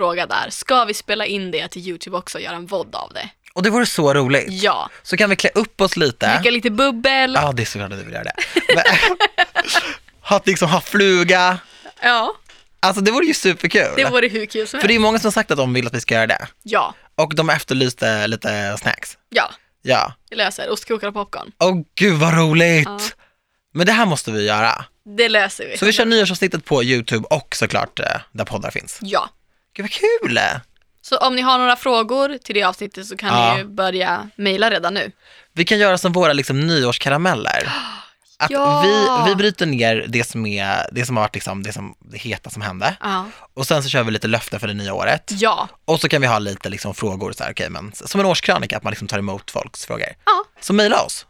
[0.00, 3.12] fråga där, ska vi spela in det till YouTube också och göra en vodd av
[3.14, 3.28] det?
[3.54, 4.46] Och det vore så roligt.
[4.50, 6.34] Ja, Så kan vi klä upp oss lite.
[6.36, 7.34] dricka lite bubbel.
[7.34, 8.32] Ja, det är såklart att du vill göra det.
[8.74, 8.84] Men,
[10.20, 11.58] ha, liksom, ha fluga.
[12.02, 12.34] Ja,
[12.82, 13.88] Alltså det vore ju superkul.
[13.96, 15.02] det vore hur kul som För det är helst.
[15.02, 16.46] många som har sagt att de vill att vi ska göra det.
[16.62, 19.18] Ja, Och de efterlyste lite snacks.
[19.28, 19.50] ja,
[19.82, 20.12] Ja.
[20.30, 21.52] vi löser ostkrokar och popcorn.
[21.58, 22.88] Åh gud vad roligt!
[22.88, 22.98] Ja.
[23.74, 24.84] Men det här måste vi göra.
[25.16, 25.78] Det löser vi.
[25.78, 28.98] Så vi kör nyårsavsnittet på YouTube och såklart eh, där poddar finns.
[29.02, 29.28] Ja.
[29.82, 29.90] Gud
[30.22, 30.38] vad kul!
[31.02, 33.52] Så om ni har några frågor till det avsnittet så kan Ja.
[33.54, 35.12] ni ju börja mejla redan nu.
[35.52, 37.72] Vi kan göra som våra liksom, nyårskarameller.
[38.38, 38.82] Att Ja.
[38.82, 42.18] vi, vi bryter ner det som, är, det som har varit liksom, det, som, det
[42.18, 42.96] heta som hände.
[43.00, 43.24] Ja.
[43.54, 45.30] Och sen så kör vi lite löften för det nya året.
[45.34, 45.68] Ja.
[45.84, 48.76] Och så kan vi ha lite liksom frågor, så här, okej, men, som en årskrönika,
[48.76, 50.06] att man liksom tar emot folks frågor.
[50.26, 50.44] Ja.
[50.60, 51.26] Så mejla oss.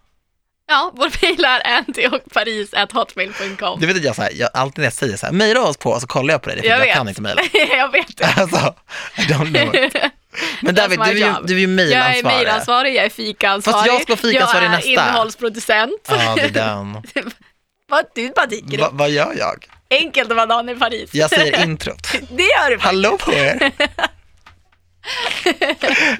[0.73, 3.81] Ja, vår mejl är antiochparis.hotmail.com.
[3.81, 5.77] Du vet att jag, så här, jag alltid när jag säger så här, mejla oss
[5.77, 6.95] på, så kollar jag på dig, för Jag jag, vet.
[6.95, 7.43] kan inte mejla.
[7.77, 8.25] jag vet det.
[8.37, 8.75] Alltså,
[9.17, 9.97] I don't know it.
[10.63, 12.25] Men David, du är ju, du är ju Jag är mejlansvarig.
[12.37, 13.75] mejlansvarig, jag är fikansvarig.
[13.77, 14.91] Fast jag ska vara fikansvarig Jag är nästa.
[14.91, 16.07] innehållsproducent.
[16.09, 16.93] Ja, det är den.
[17.89, 19.67] Vad du bara tycker Va, vad gör jag?
[19.91, 21.11] Enkelt att vara Dan i Paris.
[21.15, 22.09] Jag säger introt.
[22.13, 22.85] det gör du faktiskt.
[22.85, 23.73] Hallå på er!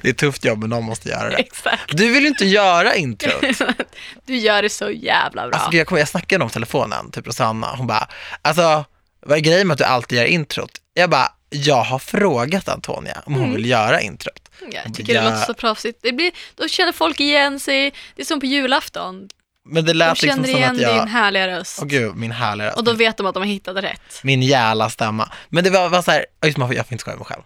[0.03, 1.37] Det är ett tufft jobb, men någon måste göra det.
[1.37, 1.97] Exakt.
[1.97, 3.45] Du vill ju inte göra introt.
[4.27, 5.59] Du gör det så jävla bra.
[5.59, 8.09] Alltså, jag, kommer, jag snackade om telefonen, typ Rosanna, hon bara,
[8.43, 8.85] alltså
[9.27, 10.71] vad är grejen med att du alltid gör introt?
[10.95, 13.55] Jag bara, jag har frågat Antonia om hon Mm.
[13.57, 14.49] vill göra introt.
[14.73, 15.31] jag tycker det Ja.
[15.31, 15.99] låter så proffsigt.
[16.03, 17.93] Det blir, då känner folk igen sig.
[18.17, 19.29] Det är som på julafton.
[19.69, 21.79] Men det De lät liksom känner som igen att din jag, härliga röst.
[21.83, 22.77] åh gud, min härliga röst.
[22.79, 24.21] Och då vet de att de har hittat rätt.
[24.23, 25.33] Min jävla stämma.
[25.49, 27.43] Men det var, var så här, just jag får inte skoja med mig själv.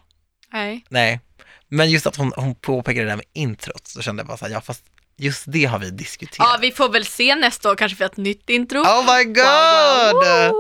[0.54, 0.84] Nej.
[0.88, 1.20] Nej.
[1.68, 4.44] Men just att hon, hon påpekade det där med introt, så kände jag bara så
[4.44, 4.84] här, ja fast
[5.16, 6.48] just det har vi diskuterat.
[6.52, 8.78] Ja, vi får väl se nästa år kanske för ett nytt intro.
[8.80, 10.12] Oh my god!
[10.14, 10.54] Wow, wow.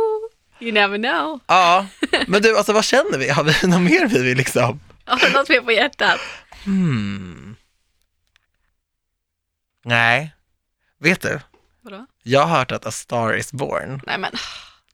[0.60, 1.40] You never know.
[1.46, 1.86] Ja,
[2.26, 3.28] men du, alltså vad känner vi?
[3.28, 4.80] Har vi något mer vi vill liksom?
[5.04, 6.20] Har du något mer på hjärtat?
[6.64, 7.56] Hmm.
[9.84, 10.34] Nej.
[10.98, 11.40] Vet du?
[11.80, 12.06] Vadå?
[12.22, 14.30] Jag har hört att A Star Is Born, Nej men,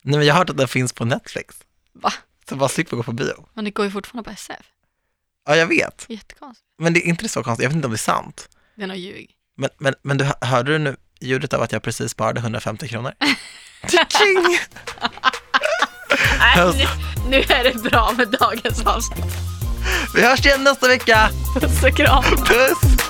[0.03, 1.57] nej men jag har hört att den finns på Netflix.
[1.93, 2.13] va?
[2.49, 3.49] Så bara slipper gå på bio.
[3.55, 4.67] Men det går ju fortfarande på SF.
[5.51, 6.07] Ja, jag vet.
[6.09, 6.67] Jättekonstigt.
[6.79, 8.49] Men det är inte så konstigt, jag vet inte om det är sant.
[8.77, 9.31] Det är nog ljug.
[9.57, 13.13] Men, men, men du, hörde du nu ljudet av att jag precis sparade 150 kronor?
[13.89, 14.59] Tjing!
[16.39, 19.25] Nej, nu, nu är det bra med dagens avsnitt.
[20.15, 21.31] Vi hörs igen nästa vecka!
[21.55, 22.25] Puss och kram.
[22.25, 23.10] Puss!